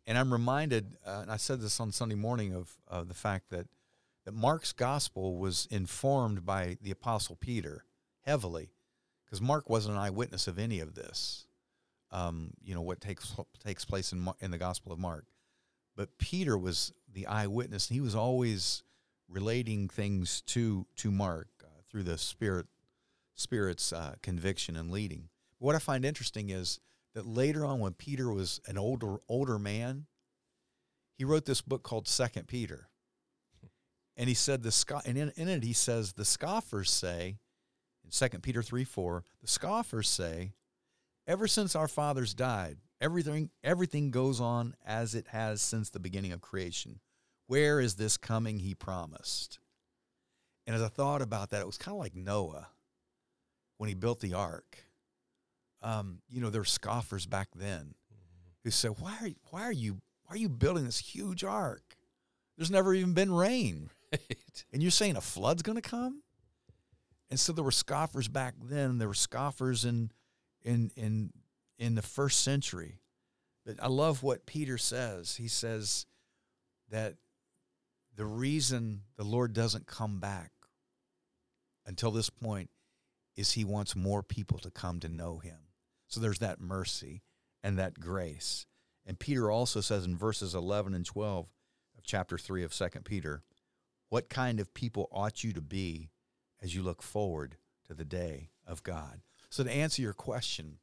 And 0.04 0.18
I'm 0.18 0.32
reminded, 0.32 0.96
uh, 1.06 1.20
and 1.22 1.30
I 1.30 1.36
said 1.36 1.60
this 1.60 1.78
on 1.80 1.92
Sunday 1.92 2.16
morning 2.16 2.52
of 2.52 2.76
of 2.88 3.08
the 3.08 3.14
fact 3.14 3.48
that 3.50 3.68
that 4.24 4.32
Mark's 4.32 4.72
gospel 4.72 5.36
was 5.38 5.66
informed 5.70 6.44
by 6.44 6.76
the 6.82 6.90
apostle 6.90 7.36
Peter 7.36 7.84
heavily, 8.22 8.70
because 9.24 9.40
Mark 9.40 9.68
wasn't 9.68 9.94
an 9.94 10.00
eyewitness 10.00 10.46
of 10.46 10.58
any 10.58 10.80
of 10.80 10.94
this 10.94 11.46
um, 12.12 12.50
you 12.62 12.74
know 12.74 12.82
what 12.82 13.00
takes 13.00 13.34
takes 13.64 13.84
place 13.84 14.12
in 14.12 14.28
in 14.40 14.50
the 14.50 14.58
Gospel 14.58 14.92
of 14.92 14.98
Mark. 14.98 15.24
But 15.96 16.18
Peter 16.18 16.56
was 16.56 16.92
the 17.12 17.26
eyewitness, 17.26 17.88
and 17.88 17.94
he 17.94 18.00
was 18.00 18.14
always 18.14 18.82
relating 19.28 19.88
things 19.88 20.42
to 20.42 20.86
to 20.96 21.10
Mark 21.10 21.48
uh, 21.64 21.66
through 21.90 22.04
the 22.04 22.18
Spirit 22.18 22.66
Spirit's 23.34 23.92
uh, 23.92 24.14
conviction 24.22 24.76
and 24.76 24.90
leading. 24.90 25.28
What 25.58 25.74
I 25.74 25.78
find 25.78 26.04
interesting 26.04 26.50
is 26.50 26.80
that 27.14 27.26
later 27.26 27.64
on, 27.64 27.80
when 27.80 27.94
Peter 27.94 28.30
was 28.30 28.60
an 28.66 28.76
older 28.76 29.16
older 29.28 29.58
man, 29.58 30.06
he 31.16 31.24
wrote 31.24 31.46
this 31.46 31.62
book 31.62 31.82
called 31.82 32.06
Second 32.06 32.46
Peter, 32.46 32.88
and 34.18 34.28
he 34.28 34.34
said 34.34 34.62
the 34.62 35.02
and 35.06 35.16
in, 35.16 35.32
in 35.36 35.48
it 35.48 35.64
he 35.64 35.72
says 35.72 36.12
the 36.12 36.26
scoffers 36.26 36.90
say 36.90 37.38
Second 38.12 38.42
Peter 38.42 38.62
three 38.62 38.84
four 38.84 39.24
the 39.40 39.48
scoffers 39.48 40.06
say 40.06 40.52
ever 41.26 41.46
since 41.48 41.74
our 41.74 41.88
fathers 41.88 42.34
died, 42.34 42.76
everything 43.00 43.48
everything 43.64 44.10
goes 44.10 44.38
on 44.38 44.74
as 44.84 45.14
it 45.14 45.28
has 45.28 45.62
since 45.62 45.88
the 45.88 45.98
beginning 45.98 46.30
of 46.32 46.42
creation. 46.42 47.00
Where 47.46 47.80
is 47.80 47.94
this 47.94 48.18
coming 48.18 48.58
he 48.58 48.74
promised? 48.74 49.58
And 50.66 50.76
as 50.76 50.82
I 50.82 50.88
thought 50.88 51.22
about 51.22 51.50
that, 51.50 51.62
it 51.62 51.66
was 51.66 51.78
kind 51.78 51.94
of 51.94 52.00
like 52.00 52.14
Noah 52.14 52.68
when 53.78 53.88
he 53.88 53.94
built 53.94 54.20
the 54.20 54.34
ark. 54.34 54.84
Um, 55.80 56.18
you 56.28 56.42
know, 56.42 56.50
there 56.50 56.60
were 56.60 56.66
scoffers 56.66 57.24
back 57.24 57.48
then 57.56 57.94
who 58.62 58.70
said, 58.70 58.92
"Why 58.98 59.16
are 59.22 59.28
why 59.50 59.62
are 59.62 59.72
you 59.72 60.02
why 60.26 60.34
are 60.34 60.38
you 60.38 60.50
building 60.50 60.84
this 60.84 60.98
huge 60.98 61.44
ark? 61.44 61.96
There's 62.58 62.70
never 62.70 62.92
even 62.92 63.14
been 63.14 63.32
rain, 63.32 63.88
Right. 64.12 64.64
and 64.70 64.82
you're 64.82 64.90
saying 64.90 65.16
a 65.16 65.22
flood's 65.22 65.62
going 65.62 65.76
to 65.80 65.82
come?" 65.82 66.22
And 67.32 67.40
so 67.40 67.54
there 67.54 67.64
were 67.64 67.70
scoffers 67.70 68.28
back 68.28 68.56
then. 68.62 68.98
There 68.98 69.08
were 69.08 69.14
scoffers 69.14 69.86
in 69.86 70.10
in 70.60 70.90
in 70.96 71.32
in 71.78 71.94
the 71.94 72.02
first 72.02 72.42
century. 72.42 72.98
But 73.64 73.76
I 73.82 73.88
love 73.88 74.22
what 74.22 74.44
Peter 74.44 74.76
says. 74.76 75.36
He 75.36 75.48
says 75.48 76.04
that 76.90 77.14
the 78.14 78.26
reason 78.26 79.04
the 79.16 79.24
Lord 79.24 79.54
doesn't 79.54 79.86
come 79.86 80.20
back 80.20 80.52
until 81.86 82.10
this 82.10 82.28
point 82.28 82.68
is 83.34 83.52
he 83.52 83.64
wants 83.64 83.96
more 83.96 84.22
people 84.22 84.58
to 84.58 84.70
come 84.70 85.00
to 85.00 85.08
know 85.08 85.38
him. 85.38 85.56
So 86.08 86.20
there's 86.20 86.40
that 86.40 86.60
mercy 86.60 87.22
and 87.62 87.78
that 87.78 87.98
grace. 87.98 88.66
And 89.06 89.18
Peter 89.18 89.50
also 89.50 89.80
says 89.80 90.04
in 90.04 90.18
verses 90.18 90.54
11 90.54 90.92
and 90.92 91.06
12 91.06 91.46
of 91.96 92.04
chapter 92.04 92.36
3 92.36 92.62
of 92.62 92.74
2 92.74 92.88
Peter, 93.04 93.42
what 94.10 94.28
kind 94.28 94.60
of 94.60 94.74
people 94.74 95.08
ought 95.10 95.42
you 95.42 95.54
to 95.54 95.62
be 95.62 96.10
as 96.62 96.74
you 96.74 96.82
look 96.82 97.02
forward 97.02 97.56
to 97.86 97.94
the 97.94 98.04
day 98.04 98.50
of 98.66 98.82
God? 98.82 99.20
So, 99.50 99.64
to 99.64 99.70
answer 99.70 100.00
your 100.00 100.14
question, 100.14 100.78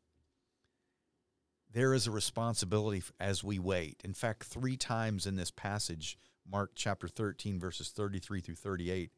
there 1.72 1.94
is 1.94 2.08
a 2.08 2.12
responsibility 2.12 3.04
as 3.20 3.44
we 3.44 3.60
wait. 3.60 4.02
In 4.04 4.13
fact, 4.13 4.44
three 4.44 4.78
times 4.78 5.26
in 5.26 5.36
this 5.36 5.52
passage, 5.52 6.18
Mark 6.50 6.72
chapter 6.76 7.08
13, 7.08 7.60
verses 7.60 7.89
33 7.89 8.42
through 8.42 8.56
38, 8.56 9.12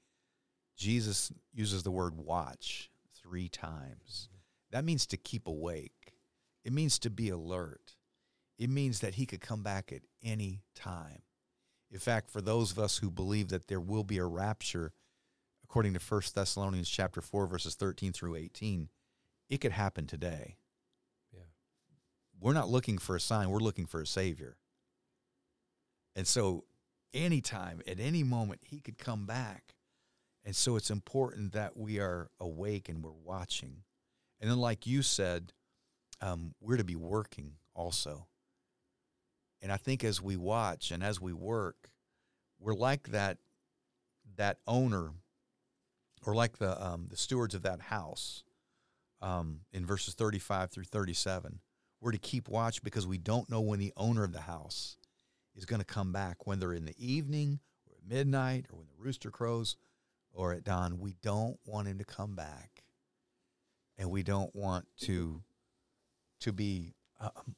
Jesus 0.78 1.32
uses 1.54 1.84
the 1.84 1.92
word 1.92 2.18
watch 2.18 2.90
three 3.16 3.48
times. 3.48 4.30
That 4.72 4.86
means 4.86 5.06
to 5.08 5.18
keep 5.18 5.48
awake, 5.48 6.14
it 6.64 6.74
means 6.74 7.00
to 7.00 7.10
be 7.10 7.30
alert, 7.30 7.96
it 8.58 8.70
means 8.70 9.00
that 9.00 9.16
he 9.16 9.26
could 9.26 9.42
come 9.42 9.64
back 9.64 9.92
at 9.92 10.02
any 10.24 10.62
time. 10.76 11.22
In 11.92 12.00
fact, 12.00 12.30
for 12.30 12.42
those 12.42 12.72
of 12.72 12.80
us 12.80 12.98
who 12.98 13.12
believe 13.12 13.50
that 13.50 13.68
there 13.68 13.80
will 13.80 14.04
be 14.04 14.18
a 14.18 14.26
rapture, 14.26 14.94
according 15.72 15.94
to 15.94 16.02
1 16.02 16.22
Thessalonians 16.36 16.90
chapter 16.90 17.22
4 17.22 17.48
verses 17.48 17.76
13 17.76 18.12
through 18.12 18.36
18, 18.36 18.90
it 19.48 19.62
could 19.62 19.72
happen 19.72 20.06
today. 20.06 20.58
Yeah. 21.32 21.46
We're 22.42 22.52
not 22.52 22.68
looking 22.68 22.98
for 22.98 23.16
a 23.16 23.22
sign, 23.22 23.50
we're 23.50 23.60
looking 23.60 23.86
for 23.86 24.02
a 24.02 24.06
savior. 24.06 24.58
And 26.14 26.28
so 26.28 26.66
anytime 27.14 27.82
at 27.88 28.02
any 28.02 28.22
moment 28.22 28.60
he 28.66 28.82
could 28.82 28.98
come 28.98 29.26
back. 29.26 29.76
And 30.44 30.54
so 30.54 30.76
it's 30.76 30.90
important 30.90 31.54
that 31.54 31.78
we 31.78 32.02
are 32.02 32.30
awake 32.38 32.90
and 32.90 33.02
we're 33.02 33.12
watching. 33.12 33.84
And 34.42 34.52
then 34.52 34.58
like 34.58 34.86
you 34.86 35.02
said, 35.02 35.54
um, 36.20 36.54
we're 36.60 36.76
to 36.76 36.84
be 36.84 36.98
working 36.98 37.54
also. 37.74 38.28
And 39.62 39.72
I 39.72 39.78
think 39.78 40.04
as 40.04 40.22
we 40.22 40.36
watch 40.36 40.92
and 40.92 41.02
as 41.02 41.22
we 41.22 41.32
work, 41.32 41.92
we're 42.60 42.74
like 42.74 43.12
that 43.12 43.38
that 44.36 44.58
owner 44.68 45.12
or 46.26 46.36
like 46.36 46.58
the 46.58 46.82
um, 46.84 47.08
the 47.10 47.18
stewards 47.18 47.56
of 47.56 47.64
that 47.64 47.82
house 47.82 48.44
um, 49.22 49.62
in 49.72 49.86
verses 49.86 50.14
35 50.14 50.72
through 50.72 50.86
37. 50.86 51.60
We're 52.00 52.12
to 52.12 52.18
keep 52.18 52.50
watch 52.50 52.84
because 52.84 53.06
we 53.06 53.18
don't 53.18 53.50
know 53.50 53.62
when 53.62 53.80
the 53.80 53.94
owner 53.96 54.24
of 54.24 54.34
the 54.34 54.42
house 54.42 54.98
is 55.56 55.66
going 55.66 55.80
to 55.82 55.86
come 55.86 56.12
back, 56.12 56.48
whether 56.48 56.74
in 56.74 56.86
the 56.86 56.96
evening 56.98 57.60
or 57.88 57.98
at 57.98 58.10
midnight 58.10 58.66
or 58.72 58.80
when 58.80 58.88
the 58.88 59.04
rooster 59.04 59.30
crows 59.30 59.76
or 60.34 60.54
at 60.54 60.64
dawn. 60.64 61.00
We 61.00 61.16
don't 61.22 61.60
want 61.66 61.88
him 61.88 62.00
to 62.00 62.04
come 62.06 62.36
back. 62.36 62.84
And 63.98 64.10
we 64.10 64.24
don't 64.24 64.56
want 64.56 64.88
to 65.02 65.44
to 66.40 66.52
be 66.52 66.96
um, 67.20 67.56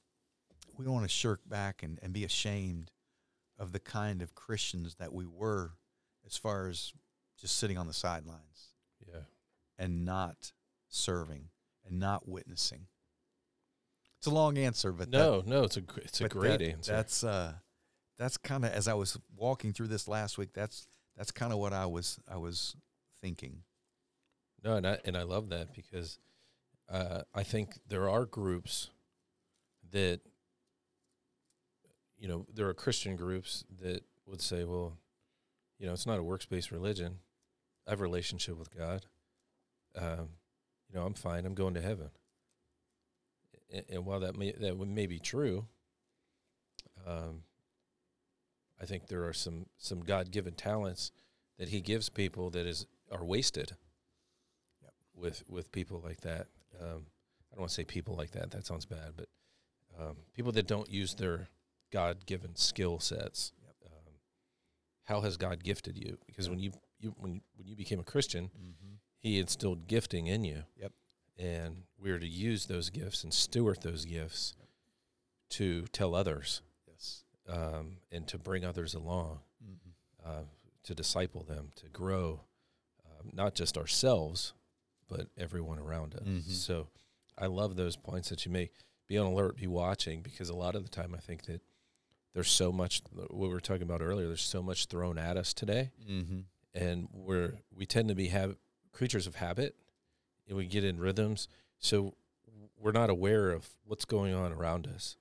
we 0.78 0.84
don't 0.84 0.94
want 0.94 1.06
to 1.06 1.14
shirk 1.14 1.40
back 1.48 1.84
and, 1.84 2.00
and 2.02 2.12
be 2.12 2.26
ashamed 2.26 2.92
of 3.58 3.72
the 3.72 3.80
kind 3.80 4.22
of 4.22 4.36
Christians 4.36 4.96
that 4.96 5.14
we 5.14 5.26
were 5.26 5.72
as 6.26 6.36
far 6.36 6.68
as 6.68 6.92
just 7.38 7.58
sitting 7.58 7.78
on 7.78 7.88
the 7.88 7.94
sidelines 7.94 8.74
Yeah. 9.08 9.22
and 9.78 10.06
not 10.06 10.52
serving 10.90 11.50
and 11.86 12.00
not 12.00 12.28
witnessing. 12.28 12.88
It's 14.18 14.28
a 14.28 14.32
long 14.32 14.58
answer, 14.58 14.92
but 14.94 15.12
that- 15.12 15.18
No, 15.18 15.42
no, 15.46 15.64
it's 15.64 15.76
a 15.78 15.84
it's 15.98 16.22
a 16.22 16.30
great 16.30 16.60
that- 16.60 16.62
answer. 16.62 16.92
That's 16.94 17.24
uh, 17.24 17.56
that's 18.18 18.38
kind 18.38 18.64
of 18.64 18.72
as 18.72 18.88
I 18.88 18.94
was 18.94 19.18
walking 19.36 19.74
through 19.74 19.88
this 19.88 20.08
last 20.08 20.38
week. 20.38 20.54
That's 20.54 20.88
that's 21.18 21.32
kind 21.32 21.52
of 21.52 21.60
what 21.60 21.74
I 21.74 21.86
was 21.86 22.20
I 22.28 22.38
was 22.38 22.76
thinking. 23.22 23.64
No, 24.64 24.76
and 24.78 24.88
I 24.88 25.00
and 25.04 25.18
I 25.18 25.24
love 25.24 25.50
that 25.50 25.74
because 25.74 26.20
uh, 26.88 27.24
I 27.34 27.44
think 27.44 27.80
there 27.88 28.08
are 28.08 28.26
groups 28.26 28.90
that 29.92 30.22
you 32.18 32.28
know 32.28 32.46
there 32.54 32.68
are 32.70 32.74
Christian 32.74 33.16
groups 33.18 33.66
that 33.82 34.04
would 34.26 34.42
say, 34.42 34.64
well, 34.64 34.98
you 35.84 35.88
know, 35.88 35.94
it's 35.94 36.08
not 36.08 36.18
a 36.18 36.24
works 36.24 36.46
based 36.46 36.72
religion. 36.72 37.20
I 37.86 37.90
have 37.90 38.00
a 38.00 38.04
relationship 38.04 38.58
with 38.58 38.74
God. 38.74 39.06
Um, 39.98 40.30
you 40.88 40.96
know, 40.98 41.06
I'm 41.06 41.14
fine. 41.14 41.46
I'm 41.46 41.56
going 41.56 41.74
to 41.74 41.82
heaven. 41.82 42.10
And, 43.70 43.84
and 43.90 44.06
while 44.06 44.22
that 44.22 44.38
may 44.38 44.54
that 44.54 44.78
may 44.80 45.08
be 45.08 45.20
true, 45.20 45.68
Um, 47.06 47.44
I 48.82 48.86
think 48.86 49.08
there 49.08 49.26
are 49.26 49.34
some 49.34 49.66
some 49.78 50.02
God 50.02 50.32
given 50.32 50.54
talents 50.54 51.12
that 51.58 51.70
He 51.70 51.82
gives 51.82 52.10
people 52.10 52.50
that 52.52 52.66
is 52.66 52.86
are 53.12 53.26
wasted. 53.26 53.74
Yep. 54.82 54.94
With 55.16 55.44
with 55.50 55.72
people 55.72 56.02
like 56.04 56.22
that, 56.22 56.48
um, 56.80 57.08
I 57.52 57.56
don't 57.56 57.60
want 57.60 57.70
to 57.70 57.76
say 57.76 57.84
people 57.84 58.16
like 58.16 58.32
that. 58.32 58.52
That 58.52 58.66
sounds 58.66 58.86
bad, 58.86 59.14
but 59.16 59.28
um, 60.00 60.18
people 60.34 60.52
that 60.54 60.68
don't 60.68 60.90
use 60.90 61.16
their 61.16 61.50
God 61.92 62.26
given 62.26 62.56
skill 62.56 63.00
sets. 63.00 63.52
Yep. 65.08 65.16
How 65.16 65.22
has 65.22 65.38
God 65.38 65.64
gifted 65.64 65.98
you? 65.98 66.18
Because 66.26 66.50
when 66.50 66.60
you, 66.60 66.72
you 67.00 67.14
when 67.20 67.42
when 67.56 67.68
you 67.68 67.76
became 67.76 68.00
a 68.00 68.04
Christian, 68.04 68.46
Mm-hmm. 68.46 68.94
He 69.20 69.40
instilled 69.40 69.88
gifting 69.88 70.28
in 70.28 70.44
you. 70.44 70.64
Yep. 70.76 70.92
And 71.38 71.84
we're 71.98 72.20
to 72.20 72.28
use 72.28 72.66
those 72.66 72.90
gifts 72.90 73.24
and 73.24 73.34
steward 73.34 73.82
those 73.82 74.04
gifts 74.06 74.54
to 75.52 75.86
tell 75.94 76.14
others 76.14 76.62
Yes. 76.88 77.24
um, 77.48 77.98
and 78.12 78.28
to 78.28 78.38
bring 78.38 78.66
others 78.66 78.94
along, 78.94 79.40
Mm-hmm. 79.64 80.30
uh, 80.30 80.44
to 80.84 80.94
disciple 80.94 81.44
them, 81.44 81.70
to 81.78 81.88
grow, 81.88 82.42
um, 83.06 83.30
not 83.34 83.56
just 83.56 83.78
ourselves, 83.78 84.54
but 85.08 85.28
everyone 85.38 85.80
around 85.80 86.16
us. 86.16 86.24
Mhm. 86.28 86.52
So 86.52 86.88
I 87.38 87.46
love 87.46 87.76
those 87.78 87.96
points 87.96 88.28
that 88.30 88.46
you 88.46 88.52
make. 88.52 88.74
Be 89.08 89.18
on 89.18 89.28
alert, 89.28 89.56
be 89.56 89.68
watching, 89.68 90.22
because 90.22 90.50
a 90.50 90.56
lot 90.56 90.76
of 90.76 90.84
the 90.84 90.90
time 90.90 91.14
I 91.16 91.20
think 91.20 91.44
that 91.44 91.62
there's 92.34 92.50
so 92.52 92.72
much, 92.72 93.02
what 93.14 93.34
we 93.34 93.48
were 93.48 93.60
talking 93.60 93.84
about 93.84 94.02
earlier, 94.02 94.28
there's 94.28 94.42
so 94.42 94.62
much 94.64 94.86
thrown 94.88 95.18
at 95.18 95.38
us 95.38 95.54
today 95.54 95.92
Mm-hmm. 96.10 96.40
and 96.74 97.08
we're 97.14 97.54
we 97.76 97.86
tend 97.86 98.10
to 98.10 98.16
be 98.16 98.28
have 98.30 98.56
creatures 98.92 99.28
of 99.28 99.36
habit 99.36 99.76
and 100.48 100.58
we 100.58 100.66
get 100.66 100.84
in 100.84 101.00
rhythms 101.00 101.48
so 101.80 102.14
we're 102.80 102.92
not 102.92 103.10
aware 103.10 103.52
of 103.52 103.68
what's 103.86 104.06
going 104.06 104.34
on 104.34 104.52
around 104.54 104.88
us 104.88 105.16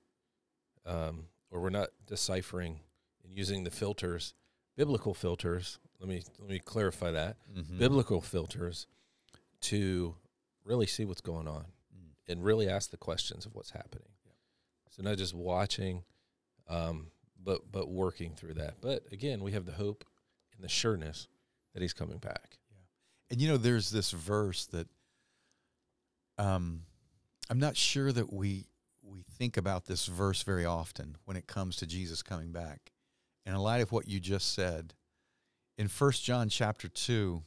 um, 0.87 1.27
or 1.51 1.61
we're 1.61 1.71
not 1.71 1.89
deciphering 2.07 2.81
and 3.25 3.33
using 3.35 3.65
the 3.65 3.71
filters 3.71 4.35
biblical 4.77 5.15
filters 5.15 5.79
let 6.01 6.09
me 6.09 6.23
let 6.41 6.49
me 6.49 6.59
clarify 6.59 7.11
that 7.11 7.37
Mm-hmm. 7.57 7.79
biblical 7.79 8.21
filters 8.21 8.87
to 9.63 10.15
really 10.65 10.87
see 10.87 11.05
what's 11.05 11.21
going 11.21 11.47
on 11.49 11.67
Mm. 11.95 12.33
and 12.33 12.45
really 12.45 12.69
ask 12.69 12.91
the 12.91 12.97
questions 12.97 13.45
of 13.47 13.55
what's 13.55 13.71
happening 13.71 14.09
Yep. 14.25 14.35
so 14.91 15.03
not 15.03 15.19
just 15.19 15.35
watching 15.35 16.05
um, 16.69 17.09
but 17.43 17.71
but 17.71 17.89
working 17.89 18.35
through 18.35 18.55
that 18.55 18.75
but 18.81 19.05
again 19.13 19.43
we 19.43 19.53
have 19.53 19.67
the 19.67 19.73
hope 19.73 20.05
and 20.55 20.65
the 20.65 20.69
sureness 20.69 21.29
that 21.75 21.83
he's 21.83 21.93
coming 21.93 22.19
back 22.19 22.59
Yeah, 22.71 22.85
And 23.31 23.41
you 23.41 23.49
know, 23.49 23.57
there's 23.57 23.91
this 23.91 24.11
verse 24.11 24.67
that 24.67 24.87
um, 26.39 26.83
I'm 27.51 27.59
not 27.59 27.77
sure 27.77 28.13
that 28.13 28.33
we 28.33 28.67
we 29.03 29.23
think 29.23 29.57
about 29.57 29.87
this 29.87 30.07
verse 30.07 30.43
very 30.43 30.65
often 30.65 31.17
when 31.25 31.37
it 31.37 31.47
comes 31.47 31.77
to 31.77 31.87
Jesus 31.87 32.23
coming 32.23 32.53
back. 32.53 32.93
And 33.45 33.55
in 33.55 33.61
light 33.61 33.83
of 33.83 33.93
what 33.93 34.09
you 34.09 34.21
just 34.21 34.55
said, 34.55 34.95
in 35.77 35.89
First 35.89 36.25
John 36.25 36.49
chapter 36.49 36.89
two, 36.89 37.43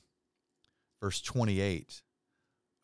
verse 1.02 1.22
28, 1.22 2.02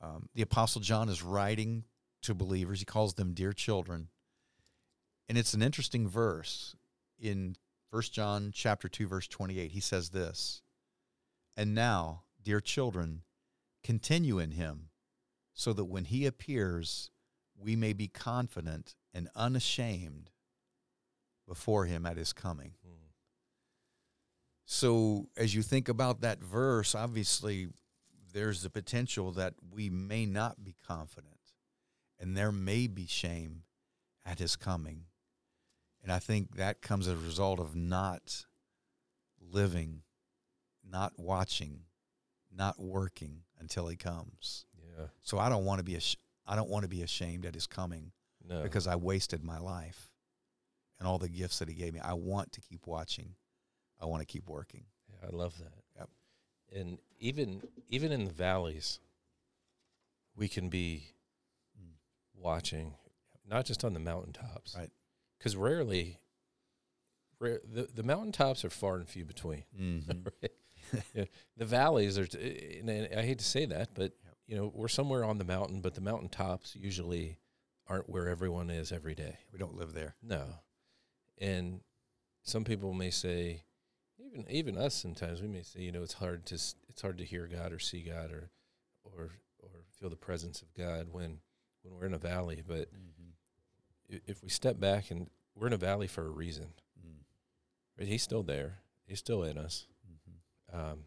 um, 0.02 0.30
the 0.34 0.42
apostle 0.42 0.82
John 0.82 1.10
is 1.10 1.22
writing 1.22 1.84
to 2.24 2.34
believers. 2.34 2.80
He 2.80 2.86
calls 2.86 3.16
them 3.16 3.34
dear 3.34 3.52
children, 3.52 4.08
and 5.32 5.38
it's 5.38 5.54
an 5.54 5.62
interesting 5.62 6.10
verse 6.10 6.76
in 7.18 7.56
First 7.90 8.12
John 8.12 8.52
chapter 8.54 8.90
two, 8.90 9.08
verse 9.08 9.30
28. 9.30 9.72
He 9.72 9.80
says 9.80 10.10
this. 10.10 10.62
And 11.56 11.74
now, 11.74 12.24
dear 12.44 12.60
children, 12.60 13.22
continue 13.82 14.40
in 14.40 14.52
him, 14.52 14.90
so 15.54 15.72
that 15.72 15.86
when 15.86 16.04
he 16.04 16.26
appears, 16.26 17.12
we 17.58 17.78
may 17.78 17.94
be 17.94 18.10
confident 18.10 18.98
and 19.14 19.30
unashamed 19.34 20.32
before 21.48 21.86
him 21.86 22.06
at 22.06 22.18
his 22.18 22.34
coming. 22.34 22.74
Hmm. 22.86 23.06
So, 24.66 25.30
as 25.38 25.56
you 25.56 25.62
think 25.62 25.88
about 25.88 26.20
that 26.20 26.44
verse, 26.44 26.94
obviously 26.94 27.70
there's 28.34 28.64
the 28.64 28.70
potential 28.70 29.32
that 29.32 29.54
we 29.74 29.90
may 29.90 30.26
not 30.26 30.62
be 30.62 30.76
confident 30.86 31.54
and 32.20 32.36
there 32.36 32.52
may 32.52 32.88
be 32.88 33.06
shame 33.06 33.64
at 34.26 34.40
his 34.40 34.58
coming. 34.58 35.06
And 36.04 36.12
I 36.12 36.20
think 36.20 36.56
that 36.56 36.82
comes 36.82 37.08
as 37.08 37.14
a 37.14 37.18
result 37.26 37.60
of 37.60 37.76
not 37.76 38.46
living, 39.40 40.02
not 40.90 41.14
watching, 41.18 41.82
not 42.56 42.80
working 42.80 43.44
until 43.60 43.88
he 43.88 43.96
comes. 43.96 44.66
yeah 44.98 45.08
So 45.22 45.38
I 45.38 45.50
don't 45.50 45.66
want 45.66 45.80
to 45.80 45.84
be 45.84 45.96
ash- 45.96 46.18
I 46.48 46.56
don't 46.56 46.70
want 46.70 46.84
to 46.84 46.90
be 46.90 47.04
ashamed 47.04 47.46
at 47.46 47.54
his 47.54 47.68
coming 47.68 48.12
no 48.48 48.64
because 48.64 48.88
I 48.88 48.96
wasted 48.96 49.44
my 49.44 49.60
life 49.60 50.12
and 51.00 51.08
all 51.08 51.18
the 51.20 51.30
gifts 51.30 51.60
that 51.60 51.70
he 51.70 51.76
gave 51.76 51.94
me. 51.94 52.00
I 52.00 52.14
want 52.14 52.52
to 52.54 52.62
keep 52.62 52.88
watching. 52.88 53.36
I 54.00 54.06
want 54.06 54.22
to 54.22 54.26
keep 54.26 54.50
working. 54.50 54.86
yeah, 55.10 55.30
i 55.32 55.36
love 55.36 55.58
that 55.60 55.74
Yep. 55.98 56.10
and 56.74 56.98
even 57.20 57.62
even 57.90 58.12
in 58.12 58.26
the 58.26 58.32
valleys 58.34 59.00
we 60.36 60.48
can 60.48 60.70
be 60.70 61.04
Mm. 61.80 61.94
watching 62.34 62.96
not 63.46 63.66
just 63.66 63.84
on 63.86 63.94
the 63.94 64.00
mountaintops 64.00 64.76
Right. 64.76 64.92
Because 65.42 65.56
rarely 65.56 66.20
rare, 67.40 67.62
the, 67.68 67.88
the 67.92 68.04
mountaintops 68.04 68.64
are 68.64 68.70
far 68.70 68.98
and 68.98 69.10
few 69.10 69.26
between 69.26 69.64
Mm-hmm. 69.80 70.28
the 71.58 71.66
valleys 71.66 72.18
are, 72.20 72.28
and 72.34 72.90
and 72.90 73.08
I 73.18 73.24
hate 73.24 73.40
to 73.40 73.46
say 73.46 73.66
that, 73.66 73.90
but 73.96 74.12
you 74.46 74.56
know 74.56 74.72
we're 74.76 74.88
somewhere 74.88 75.24
on 75.24 75.38
the 75.38 75.46
mountain, 75.46 75.82
but 75.82 75.96
the 75.96 76.02
mountaintops 76.02 76.76
usually 76.76 77.38
aren't 77.88 78.10
where 78.10 78.28
everyone 78.28 78.70
is 78.70 78.92
every 78.92 79.16
day. 79.16 79.38
we 79.52 79.58
don't 79.60 79.76
live 79.78 79.94
there. 79.94 80.16
No, 80.22 80.44
and 81.40 81.80
some 82.44 82.64
people 82.66 82.94
may 82.94 83.10
say, 83.10 83.64
even 84.20 84.46
even 84.50 84.78
us 84.78 84.94
sometimes 84.96 85.42
we 85.42 85.48
may 85.48 85.64
say, 85.64 85.80
you 85.82 85.92
know, 85.92 86.04
it's 86.04 86.14
hard 86.14 86.46
to 86.48 86.56
it's 86.56 87.02
hard 87.02 87.18
to 87.20 87.26
hear 87.26 87.48
God 87.48 87.72
or 87.72 87.80
see 87.80 88.02
God 88.02 88.32
or 88.32 88.52
or 89.04 89.30
or 89.60 89.70
feel 89.98 90.10
the 90.10 90.16
presence 90.18 90.62
of 90.62 90.74
God 90.74 91.08
when 91.12 91.40
when 91.84 91.96
we're 91.96 92.06
in 92.06 92.14
a 92.14 92.18
valley. 92.20 92.62
But 92.68 92.90
Mm-hmm. 92.94 93.21
If 94.26 94.44
we 94.44 94.50
step 94.50 94.80
back 94.80 95.12
and 95.12 95.30
we're 95.56 95.68
in 95.68 95.74
a 95.74 95.78
valley 95.78 96.08
for 96.08 96.26
a 96.26 96.30
reason, 96.30 96.74
Mm. 97.00 98.06
He's 98.08 98.24
still 98.24 98.44
there. 98.44 98.80
He's 99.06 99.20
still 99.20 99.44
in 99.44 99.58
us. 99.58 99.86
Mm-hmm. 100.10 100.80
Um, 100.92 101.00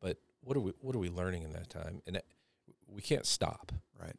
but 0.00 0.18
what 0.42 0.56
are 0.56 0.60
we 0.60 0.72
what 0.80 0.94
are 0.96 0.98
we 1.00 1.08
learning 1.10 1.42
in 1.42 1.52
that 1.52 1.68
time? 1.68 2.00
And 2.06 2.16
it, 2.16 2.24
we 2.86 3.02
can't 3.02 3.26
stop, 3.26 3.72
Right. 3.98 4.16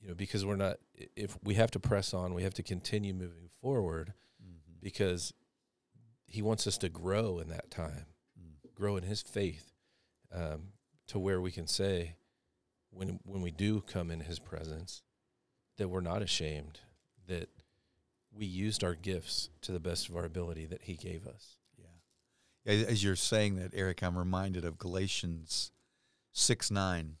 you 0.00 0.08
know, 0.08 0.14
because 0.14 0.44
we're 0.44 0.56
not. 0.56 0.78
If 1.16 1.38
we 1.44 1.54
have 1.54 1.70
to 1.72 1.80
press 1.80 2.12
on, 2.14 2.34
we 2.34 2.42
have 2.42 2.54
to 2.54 2.62
continue 2.62 3.14
moving 3.14 3.48
forward 3.60 4.14
Mm-hmm. 4.42 4.78
because 4.82 5.32
He 6.26 6.42
wants 6.42 6.66
us 6.66 6.76
to 6.78 6.88
grow 6.88 7.38
in 7.38 7.48
that 7.50 7.70
time, 7.70 8.06
Mm. 8.40 8.74
grow 8.74 8.96
in 8.96 9.04
His 9.04 9.22
faith, 9.22 9.72
um, 10.32 10.72
to 11.08 11.18
where 11.18 11.40
we 11.40 11.52
can 11.52 11.66
say, 11.68 12.16
when 12.90 13.20
when 13.24 13.42
we 13.42 13.50
do 13.52 13.80
come 13.80 14.10
in 14.10 14.20
His 14.20 14.38
presence, 14.40 15.02
that 15.76 15.88
we're 15.88 16.00
not 16.00 16.22
ashamed, 16.22 16.80
that 17.32 17.48
we 18.34 18.44
used 18.44 18.84
our 18.84 18.94
gifts 18.94 19.48
to 19.62 19.72
the 19.72 19.80
best 19.80 20.08
of 20.08 20.16
our 20.16 20.24
ability 20.24 20.66
that 20.66 20.82
He 20.82 20.94
gave 20.94 21.26
us. 21.26 21.56
Yeah. 21.78 22.72
As 22.72 23.02
you're 23.02 23.16
saying 23.16 23.56
that, 23.56 23.72
Eric, 23.74 24.02
I'm 24.02 24.18
reminded 24.18 24.64
of 24.64 24.78
Galatians 24.78 25.72
6 26.32 26.70
9. 26.70 27.16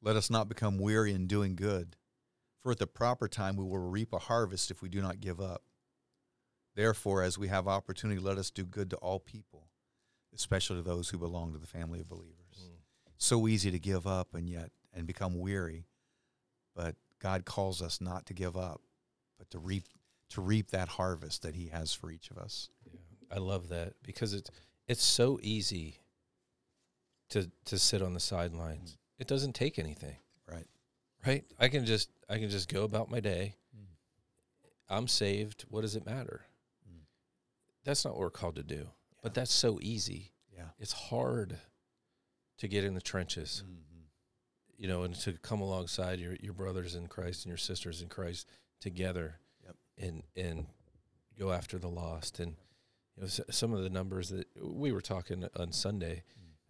Let 0.00 0.16
us 0.16 0.30
not 0.30 0.48
become 0.48 0.78
weary 0.78 1.12
in 1.12 1.26
doing 1.26 1.56
good, 1.56 1.96
for 2.62 2.70
at 2.70 2.78
the 2.78 2.86
proper 2.86 3.26
time 3.26 3.56
we 3.56 3.64
will 3.64 3.78
reap 3.78 4.12
a 4.12 4.18
harvest 4.18 4.70
if 4.70 4.80
we 4.80 4.88
do 4.88 5.02
not 5.02 5.20
give 5.20 5.40
up. 5.40 5.62
Therefore, 6.76 7.24
as 7.24 7.36
we 7.36 7.48
have 7.48 7.66
opportunity, 7.66 8.20
let 8.20 8.38
us 8.38 8.50
do 8.50 8.64
good 8.64 8.90
to 8.90 8.96
all 8.98 9.18
people, 9.18 9.66
especially 10.32 10.76
to 10.76 10.82
those 10.82 11.08
who 11.08 11.18
belong 11.18 11.52
to 11.52 11.58
the 11.58 11.66
family 11.66 12.00
of 12.00 12.08
believers. 12.08 12.36
Hmm. 12.56 12.76
So 13.16 13.48
easy 13.48 13.72
to 13.72 13.80
give 13.80 14.06
up 14.06 14.34
and 14.34 14.48
yet 14.48 14.70
and 14.94 15.04
become 15.04 15.40
weary, 15.40 15.86
but 16.76 16.94
God 17.18 17.44
calls 17.44 17.82
us 17.82 18.00
not 18.00 18.26
to 18.26 18.34
give 18.34 18.56
up, 18.56 18.82
but 19.38 19.50
to 19.50 19.58
reap 19.58 19.84
to 20.30 20.40
reap 20.42 20.70
that 20.72 20.88
harvest 20.88 21.42
that 21.42 21.54
He 21.54 21.68
has 21.68 21.94
for 21.94 22.10
each 22.10 22.30
of 22.30 22.36
us. 22.38 22.68
Yeah, 22.84 23.00
I 23.34 23.38
love 23.38 23.68
that 23.70 23.94
because 24.02 24.34
it's 24.34 24.50
it's 24.86 25.02
so 25.04 25.38
easy 25.42 25.96
to 27.30 27.50
to 27.66 27.78
sit 27.78 28.02
on 28.02 28.14
the 28.14 28.20
sidelines. 28.20 28.96
It 29.18 29.26
doesn't 29.26 29.54
take 29.54 29.78
anything, 29.78 30.16
Right. 30.50 30.66
right? 31.26 31.44
I 31.58 31.68
can 31.68 31.84
just 31.86 32.10
I 32.28 32.38
can 32.38 32.50
just 32.50 32.68
go 32.72 32.84
about 32.84 33.10
my 33.10 33.20
day. 33.20 33.56
Mm. 33.76 33.86
I'm 34.88 35.08
saved. 35.08 35.64
What 35.68 35.80
does 35.82 35.96
it 35.96 36.06
matter? 36.06 36.42
Mm. 36.88 37.00
That's 37.84 38.04
not 38.04 38.14
what 38.14 38.20
we're 38.20 38.30
called 38.30 38.56
to 38.56 38.62
do. 38.62 38.88
But 39.22 39.34
that's 39.34 39.52
so 39.52 39.78
easy. 39.82 40.32
Yeah. 40.54 40.68
It's 40.78 40.92
hard 40.92 41.58
to 42.58 42.68
get 42.68 42.84
in 42.84 42.94
the 42.94 43.00
trenches, 43.00 43.62
Mm-hmm. 43.66 44.00
you 44.82 44.88
know, 44.88 45.02
and 45.02 45.14
to 45.16 45.32
come 45.32 45.60
alongside 45.60 46.20
your 46.20 46.36
your 46.40 46.54
brothers 46.54 46.94
in 46.94 47.08
Christ 47.08 47.44
and 47.44 47.50
your 47.50 47.58
sisters 47.58 48.00
in 48.02 48.08
Christ 48.08 48.46
together, 48.80 49.36
Yep. 49.64 49.76
and 49.98 50.22
and 50.36 50.66
go 51.38 51.52
after 51.52 51.78
the 51.78 51.88
lost. 51.88 52.38
And 52.40 52.56
you 53.16 53.22
know, 53.22 53.28
some 53.28 53.72
of 53.72 53.82
the 53.82 53.90
numbers 53.90 54.28
that 54.30 54.46
we 54.62 54.92
were 54.92 55.00
talking 55.00 55.46
on 55.56 55.72
Sunday 55.72 56.22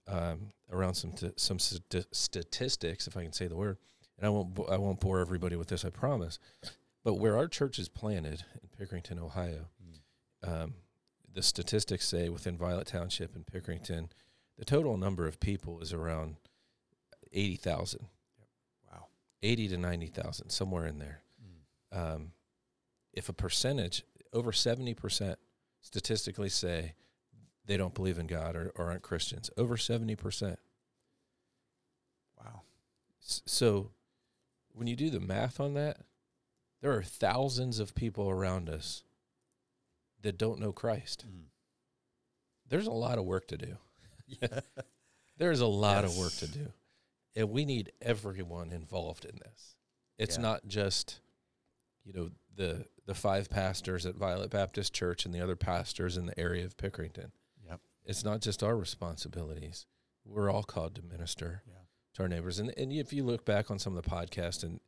um, 0.07 0.53
around 0.71 0.95
some 0.95 1.13
t- 1.13 1.33
some 1.37 1.59
st- 1.59 2.07
statistics, 2.13 3.07
if 3.07 3.17
I 3.17 3.23
can 3.23 3.33
say 3.33 3.47
the 3.47 3.57
word. 3.57 3.79
And 4.19 4.27
I 4.27 4.31
won't 4.31 4.55
bo- 4.55 4.65
I 4.67 4.77
won't 4.79 5.01
bore 5.01 5.21
everybody 5.21 5.57
with 5.57 5.69
this, 5.69 5.85
I 5.85 5.91
promise. 5.91 6.39
But 7.05 7.15
where 7.15 7.37
our 7.37 7.47
church 7.49 7.79
is 7.79 7.89
planted 7.89 8.45
in 8.63 8.69
Pickerington, 8.87 9.19
Ohio, 9.19 9.69
Mm. 9.83 10.63
um, 10.65 10.75
the 11.33 11.43
statistics 11.43 12.07
say 12.09 12.29
within 12.29 12.57
Violet 12.57 12.87
Township 12.89 13.37
and 13.37 13.47
Pickerington, 13.47 14.09
the 14.57 14.65
total 14.65 14.97
number 14.97 15.27
of 15.27 15.39
people 15.41 15.81
is 15.81 15.93
around 15.93 16.37
eighty 17.33 17.57
thousand. 17.57 18.07
Wow. 18.91 19.07
Eighty 19.43 19.69
to 19.69 19.77
ninety 19.79 20.09
thousand, 20.09 20.51
somewhere 20.51 20.87
in 20.87 20.99
there. 20.99 21.23
Um, 21.93 22.33
if 23.13 23.29
a 23.29 23.33
percentage 23.33 24.03
over 24.33 24.53
seventy 24.53 24.95
percent 24.95 25.39
statistically 25.81 26.49
say 26.49 26.95
they 27.65 27.77
don't 27.77 27.95
believe 27.95 28.19
in 28.19 28.27
God 28.27 28.57
or, 28.57 28.73
or 28.77 28.87
aren't 28.91 29.03
Christians, 29.03 29.51
over 29.57 29.77
seventy 29.77 30.17
percent. 30.17 30.59
Wow. 32.39 32.63
S- 33.23 33.43
So 33.47 33.91
when 34.73 34.87
you 34.87 34.97
do 34.97 35.11
the 35.11 35.21
math 35.21 35.61
on 35.61 35.75
that, 35.75 35.99
there 36.81 36.93
are 36.93 37.03
thousands 37.03 37.79
of 37.81 37.95
people 37.95 38.29
around 38.31 38.69
us 38.69 39.03
that 40.23 40.39
don't 40.39 40.61
know 40.61 40.73
Christ. 40.73 41.25
There's 42.69 42.87
a 42.87 42.93
lot 42.93 43.19
of 43.19 43.25
work 43.25 43.49
to 43.49 43.57
do. 43.57 43.77
Yeah. 44.27 44.61
There's 45.39 45.61
a 45.61 45.67
lot 45.67 46.05
of 46.05 46.17
work 46.19 46.33
to 46.35 46.49
do. 46.49 46.73
And 47.37 47.51
we 47.51 47.65
need 47.65 47.93
everyone 48.03 48.73
involved 48.73 49.25
in 49.25 49.37
this. 49.39 49.77
It's 50.19 50.37
Yeah. 50.37 50.43
not 50.43 50.67
just, 50.67 51.21
you 52.09 52.15
know, 52.15 52.31
the 52.57 52.87
the 53.07 53.15
five 53.15 53.49
pastors 53.51 54.07
at 54.07 54.17
Violet 54.17 54.51
Baptist 54.51 54.93
Church 54.95 55.25
and 55.27 55.35
the 55.35 55.41
other 55.43 55.57
pastors 55.57 56.17
in 56.17 56.27
the 56.27 56.39
area 56.41 56.65
of 56.65 56.77
Pickerington. 56.77 57.31
Yep. 57.67 57.81
It's 58.07 58.25
not 58.25 58.41
just 58.41 58.63
our 58.63 58.77
responsibilities. 58.77 59.87
We're 60.25 60.51
all 60.51 60.63
called 60.65 60.95
to 60.97 61.03
minister 61.03 61.63
Yeah. 61.67 61.75
to 62.15 62.23
our 62.23 62.29
neighbors. 62.29 62.59
And 62.59 62.73
and 62.79 62.93
if 62.93 63.13
you 63.13 63.25
look 63.25 63.45
back 63.45 63.71
on 63.71 63.79
some 63.79 63.97
of 63.97 64.03
the 64.03 64.11
podcasts 64.11 64.63
and 64.65 64.81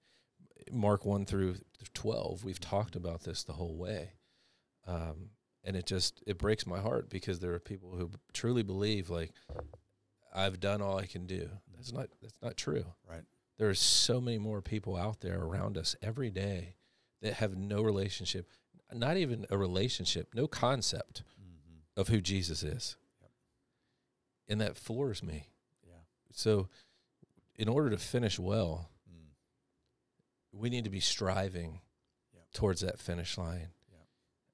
Mark 0.72 1.04
one 1.04 1.24
through 1.26 1.56
twelve, 1.94 2.42
we've 2.44 2.60
talked 2.60 2.96
about 2.96 3.22
this 3.22 3.44
the 3.44 3.52
whole 3.54 3.76
way. 3.76 4.12
Um, 4.86 5.30
and 5.62 5.76
it 5.76 5.84
just 5.86 6.22
it 6.26 6.38
breaks 6.38 6.66
my 6.66 6.80
heart 6.80 7.10
because 7.10 7.40
there 7.40 7.52
are 7.52 7.60
people 7.60 7.94
who 7.96 8.10
truly 8.32 8.62
believe 8.62 9.10
like 9.10 9.32
I've 10.34 10.58
done 10.60 10.80
all 10.80 10.98
I 10.98 11.06
can 11.06 11.26
do. 11.26 11.50
That's 11.76 11.92
not 11.92 12.08
that's 12.22 12.40
not 12.42 12.56
true. 12.56 12.84
Right. 13.08 13.24
There 13.58 13.68
are 13.68 13.74
so 13.74 14.20
many 14.22 14.38
more 14.38 14.62
people 14.62 14.96
out 14.96 15.20
there 15.20 15.38
around 15.38 15.76
us 15.76 15.94
every 16.02 16.30
day 16.30 16.76
that 17.22 17.34
have 17.34 17.56
no 17.56 17.82
relationship, 17.82 18.48
not 18.92 19.16
even 19.16 19.46
a 19.50 19.56
relationship, 19.58 20.28
no 20.34 20.46
concept 20.46 21.22
Mm-hmm. 21.40 22.00
of 22.00 22.08
who 22.08 22.20
Jesus 22.20 22.62
is. 22.62 22.96
Yep. 23.20 23.30
And 24.48 24.60
that 24.60 24.76
floors 24.76 25.22
me. 25.22 25.48
Yeah. 25.86 25.94
So 26.32 26.68
in 27.56 27.68
order 27.68 27.90
to 27.90 27.98
finish 27.98 28.38
well, 28.38 28.88
Mm. 29.10 29.28
we 30.52 30.70
need 30.70 30.84
to 30.84 30.90
be 30.90 31.00
striving 31.00 31.80
Yep. 32.34 32.52
towards 32.52 32.80
that 32.80 32.98
finish 32.98 33.36
line. 33.38 33.68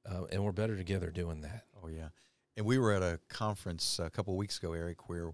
Uh, 0.09 0.25
and 0.31 0.45
we're 0.45 0.53
better 0.53 0.77
together 0.77 1.11
doing 1.11 1.41
that. 1.41 1.65
Oh 1.83 1.89
yeah. 1.89 2.11
And 2.57 2.65
we 2.65 2.79
were 2.79 2.93
at 2.93 3.03
a 3.03 3.19
conference 3.29 3.99
a 3.99 4.09
couple 4.09 4.33
of 4.35 4.39
weeks 4.39 4.57
ago, 4.59 4.73
Eric, 4.73 5.09
where 5.09 5.33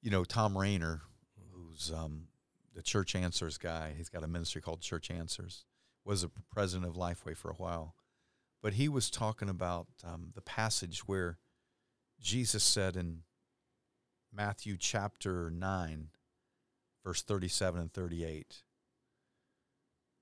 you 0.00 0.10
know 0.10 0.24
Thom 0.24 0.58
Rainer, 0.58 1.02
who's 1.52 1.92
um, 1.92 2.26
the 2.74 2.82
Church 2.82 3.14
Answers 3.14 3.58
guy. 3.58 3.94
He's 3.96 4.08
got 4.08 4.24
a 4.24 4.26
ministry 4.26 4.60
called 4.60 4.80
Church 4.80 5.12
Answers. 5.12 5.64
Was 6.04 6.24
a 6.24 6.30
president 6.52 6.88
of 6.88 6.96
Lifeway 6.96 7.36
for 7.36 7.50
a 7.50 7.54
while, 7.54 7.94
but 8.60 8.72
he 8.72 8.88
was 8.88 9.08
talking 9.08 9.48
about 9.48 9.86
um, 10.04 10.32
the 10.34 10.40
passage 10.40 11.06
where 11.06 11.38
Jesus 12.20 12.64
said 12.64 12.96
in 12.96 13.22
Matthew 14.34 14.76
chapter 14.76 15.48
nine, 15.48 16.08
verse 17.04 17.22
thirty-seven 17.22 17.80
and 17.80 17.92
thirty-eight. 17.92 18.64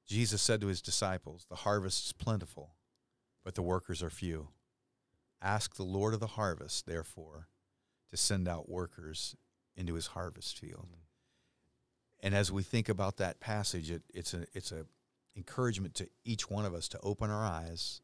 Jesus 0.07 0.43
said 0.43 0.61
to 0.61 0.66
his 0.66 0.83
disciples, 0.83 1.47
"The 1.49 1.57
harvest 1.57 2.07
is 2.07 2.12
plentiful, 2.12 2.75
but 3.43 3.55
the 3.55 3.62
workers 3.62 4.03
are 4.03 4.11
few." 4.11 4.49
Ask 5.40 5.77
the 5.77 5.83
Lord 5.83 6.12
of 6.12 6.21
the 6.21 6.27
harvest, 6.27 6.85
therefore, 6.85 7.49
to 8.11 8.16
send 8.19 8.47
out 8.47 8.69
workers 8.69 9.35
into 9.75 9.95
his 9.95 10.09
harvest 10.09 10.59
field. 10.59 10.88
And 12.23 12.35
as 12.35 12.53
we 12.53 12.62
think 12.62 12.90
about 12.90 13.16
that 13.16 13.40
passage, 13.40 13.90
it, 13.90 14.03
it's 14.12 14.35
a 14.35 14.45
it's 14.53 14.73
a 14.73 14.85
encouragement 15.37 15.95
to 15.97 16.09
each 16.25 16.51
one 16.51 16.64
of 16.64 16.75
us 16.75 16.88
to 16.88 17.01
open 17.01 17.31
our 17.31 17.45
eyes. 17.45 18.01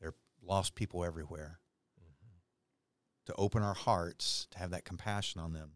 There 0.00 0.10
are 0.10 0.14
lost 0.42 0.74
people 0.74 1.04
everywhere. 1.04 1.58
To 3.26 3.34
open 3.36 3.62
our 3.62 3.74
hearts, 3.74 4.48
to 4.50 4.58
have 4.58 4.70
that 4.70 4.84
compassion 4.84 5.40
on 5.40 5.52
them, 5.52 5.74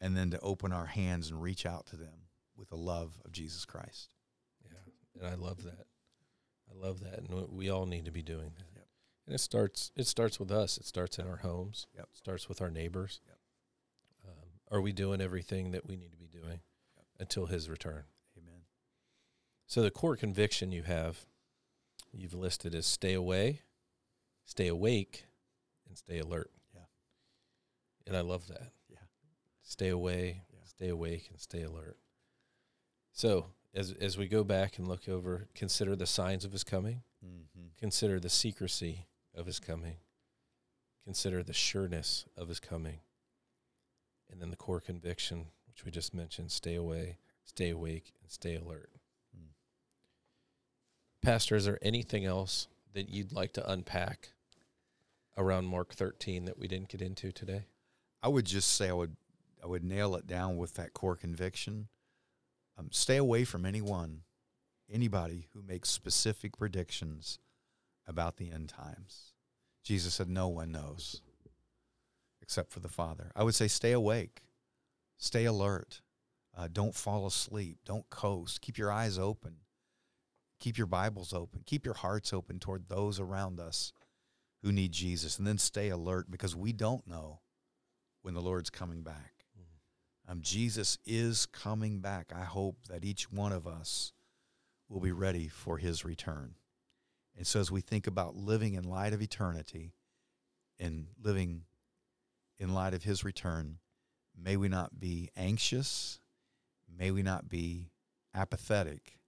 and 0.00 0.16
then 0.16 0.30
to 0.30 0.38
open 0.40 0.72
our 0.72 0.86
hands 0.86 1.28
and 1.28 1.42
reach 1.42 1.66
out 1.66 1.86
to 1.86 1.96
them 1.96 2.28
with 2.56 2.68
the 2.68 2.76
love 2.76 3.18
of 3.24 3.32
Jesus 3.32 3.64
Christ. 3.64 4.14
Yeah, 4.64 4.92
and 5.18 5.26
I 5.26 5.34
love 5.34 5.64
that. 5.64 5.86
I 6.70 6.74
love 6.74 7.00
that, 7.00 7.18
and 7.18 7.30
we- 7.30 7.44
we 7.44 7.68
all 7.70 7.86
need 7.86 8.04
to 8.04 8.12
be 8.12 8.22
doing 8.22 8.52
that. 8.54 8.68
Yep. 8.76 8.88
And 9.26 9.34
it 9.34 9.38
starts. 9.38 9.90
It 9.96 10.06
starts 10.06 10.38
with 10.38 10.52
us. 10.52 10.78
It 10.78 10.84
starts 10.84 11.18
in 11.18 11.26
our 11.26 11.38
homes. 11.38 11.88
Yep. 11.94 12.08
It 12.12 12.16
starts 12.16 12.48
with 12.48 12.60
our 12.60 12.70
neighbors. 12.70 13.20
Yep. 13.26 13.40
Um, 14.28 14.60
are 14.70 14.80
we 14.80 14.92
doing 14.92 15.20
everything 15.20 15.72
that 15.72 15.86
we 15.86 15.96
need 15.96 16.12
to 16.12 16.18
be 16.18 16.28
doing 16.28 16.60
until 17.18 17.46
His 17.46 17.68
return? 17.68 18.04
So 19.66 19.82
the 19.82 19.90
core 19.90 20.16
conviction 20.16 20.70
you 20.72 20.82
have, 20.82 21.26
you've 22.12 22.34
listed 22.34 22.74
as 22.74 22.86
stay 22.86 23.14
away, 23.14 23.60
stay 24.44 24.68
awake, 24.68 25.24
and 25.88 25.96
stay 25.96 26.18
alert. 26.18 26.50
Yeah. 26.74 26.82
And 28.06 28.16
I 28.16 28.20
love 28.20 28.48
that. 28.48 28.72
Yeah. 28.88 28.98
Stay 29.62 29.88
away, 29.88 30.42
Yeah. 30.52 30.58
stay 30.64 30.88
awake, 30.88 31.28
and 31.30 31.40
stay 31.40 31.62
alert. 31.62 31.96
So 33.12 33.46
as 33.74 33.92
as 33.92 34.18
we 34.18 34.28
go 34.28 34.44
back 34.44 34.78
and 34.78 34.86
look 34.88 35.08
over, 35.08 35.48
consider 35.54 35.96
the 35.96 36.06
signs 36.06 36.44
of 36.44 36.52
his 36.52 36.64
coming, 36.64 37.02
Mm-hmm. 37.24 37.68
consider 37.78 38.18
the 38.18 38.28
secrecy 38.28 39.06
of 39.34 39.46
his 39.46 39.60
coming, 39.60 39.98
consider 41.04 41.42
the 41.44 41.52
sureness 41.52 42.26
of 42.36 42.48
his 42.48 42.58
coming, 42.58 42.98
and 44.28 44.40
then 44.42 44.50
the 44.50 44.56
core 44.56 44.80
conviction, 44.80 45.46
which 45.68 45.84
we 45.84 45.92
just 45.92 46.12
mentioned, 46.12 46.50
stay 46.50 46.74
away, 46.74 47.18
stay 47.44 47.70
awake, 47.70 48.12
and 48.20 48.30
stay 48.30 48.56
alert. 48.56 48.90
Pastor, 51.22 51.54
is 51.54 51.66
there 51.66 51.78
anything 51.82 52.24
else 52.24 52.66
that 52.94 53.08
you'd 53.08 53.32
like 53.32 53.52
to 53.52 53.70
unpack 53.70 54.30
around 55.38 55.66
Mark 55.66 55.94
13 55.94 56.46
that 56.46 56.58
we 56.58 56.66
didn't 56.66 56.88
get 56.88 57.00
into 57.00 57.30
today? 57.30 57.66
I 58.20 58.28
would 58.28 58.44
just 58.44 58.74
say 58.74 58.88
I 58.88 58.92
would 58.92 59.16
I 59.62 59.68
would 59.68 59.84
nail 59.84 60.16
it 60.16 60.26
down 60.26 60.56
with 60.56 60.74
that 60.74 60.92
core 60.92 61.14
conviction. 61.14 61.86
Um, 62.76 62.88
stay 62.90 63.16
away 63.16 63.44
from 63.44 63.64
anyone, 63.64 64.22
anybody 64.90 65.46
who 65.52 65.62
makes 65.62 65.88
specific 65.88 66.58
predictions 66.58 67.38
about 68.08 68.36
the 68.36 68.50
end 68.50 68.68
times. 68.68 69.34
Jesus 69.84 70.14
said, 70.14 70.28
"No 70.28 70.48
one 70.48 70.72
knows 70.72 71.22
except 72.40 72.72
for 72.72 72.80
the 72.80 72.88
Father." 72.88 73.30
I 73.36 73.44
would 73.44 73.54
say, 73.54 73.68
stay 73.68 73.92
awake, 73.92 74.42
stay 75.18 75.44
alert, 75.44 76.00
uh, 76.56 76.66
don't 76.72 76.96
fall 76.96 77.26
asleep, 77.26 77.78
don't 77.84 78.10
coast. 78.10 78.60
Keep 78.60 78.76
your 78.76 78.90
eyes 78.90 79.18
open, 79.18 79.58
keep 80.62 80.78
your 80.78 80.86
Bibles 80.86 81.32
open, 81.32 81.62
keep 81.66 81.84
your 81.84 81.94
hearts 81.94 82.32
open 82.32 82.60
toward 82.60 82.88
those 82.88 83.18
around 83.18 83.58
us 83.58 83.92
who 84.62 84.70
need 84.70 84.92
Jesus, 84.92 85.36
and 85.36 85.46
then 85.46 85.58
stay 85.58 85.88
alert 85.88 86.30
because 86.30 86.54
we 86.54 86.72
don't 86.72 87.04
know 87.04 87.40
when 88.22 88.34
the 88.34 88.40
Lord's 88.40 88.70
coming 88.70 89.02
back. 89.02 89.32
Um, 90.28 90.38
Jesus 90.40 90.98
is 91.04 91.46
coming 91.46 91.98
back. 91.98 92.30
I 92.32 92.44
hope 92.44 92.76
that 92.88 93.04
each 93.04 93.32
one 93.32 93.50
of 93.50 93.66
us 93.66 94.12
will 94.88 95.00
be 95.00 95.10
ready 95.10 95.48
for 95.48 95.78
his 95.78 96.04
return. 96.04 96.54
And 97.36 97.44
so, 97.44 97.58
as 97.58 97.72
we 97.72 97.80
think 97.80 98.06
about 98.06 98.36
living 98.36 98.74
in 98.74 98.84
light 98.84 99.12
of 99.12 99.20
eternity 99.20 99.94
and 100.78 101.08
living 101.20 101.62
in 102.60 102.72
light 102.72 102.94
of 102.94 103.02
his 103.02 103.24
return, 103.24 103.78
may 104.40 104.56
we 104.56 104.68
not 104.68 105.00
be 105.00 105.28
anxious, 105.36 106.20
may 106.96 107.10
we 107.10 107.24
not 107.24 107.48
be 107.48 107.90
apathetic, 108.32 109.18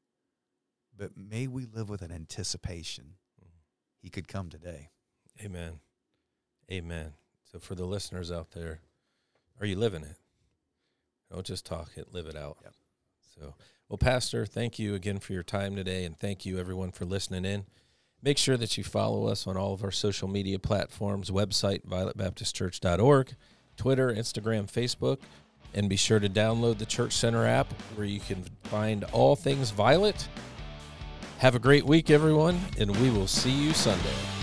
but 0.97 1.17
may 1.17 1.47
we 1.47 1.67
live 1.67 1.89
with 1.89 2.03
an 2.03 2.13
anticipation 2.13 3.05
mm-hmm. 3.41 3.57
he 4.01 4.11
could 4.11 4.29
come 4.29 4.49
today. 4.49 4.91
Amen. 5.43 5.81
Amen. 6.71 7.13
So 7.51 7.59
for 7.59 7.75
the 7.75 7.85
listeners 7.85 8.31
out 8.33 8.53
there, 8.53 8.81
are 9.61 9.67
you 9.67 9.77
living 9.77 10.03
it? 10.03 10.17
Don't 11.31 11.47
just 11.47 11.67
talk 11.67 11.91
it, 11.97 12.13
live 12.13 12.27
it 12.27 12.37
out. 12.37 12.59
Yep. 12.63 12.75
So, 13.35 13.55
well, 13.89 13.99
Pastor, 13.99 14.47
thank 14.47 14.79
you 14.79 14.95
again 14.95 15.19
for 15.19 15.33
your 15.33 15.43
time 15.43 15.75
today, 15.75 16.05
and 16.05 16.19
thank 16.19 16.47
you 16.47 16.59
everyone 16.59 16.93
for 16.93 17.05
listening 17.05 17.45
in. 17.45 17.67
Make 18.23 18.39
sure 18.39 18.57
that 18.57 18.79
you 18.79 18.85
follow 18.85 19.27
us 19.27 19.47
on 19.47 19.57
all 19.57 19.75
of 19.75 19.85
our 19.85 19.91
social 19.91 20.29
media 20.29 20.59
platforms 20.59 21.31
website, 21.31 21.85
violetbaptistchurch.org, 21.87 23.35
Twitter, 23.77 24.13
Instagram, 24.13 24.71
Facebook, 24.71 25.19
and 25.75 25.89
be 25.89 25.97
sure 25.97 26.21
to 26.21 26.29
download 26.29 26.79
the 26.79 26.87
Church 26.87 27.13
Center 27.13 27.47
app 27.47 27.71
where 27.97 28.07
you 28.07 28.21
can 28.21 28.45
find 28.65 29.05
all 29.05 29.37
things 29.37 29.71
Violet. 29.71 30.29
Have 31.39 31.55
a 31.55 31.59
great 31.59 31.85
week, 31.85 32.11
everyone, 32.11 32.59
and 32.79 32.95
we 32.97 33.11
will 33.11 33.27
see 33.27 33.51
you 33.51 33.73
Sunday. 33.75 34.34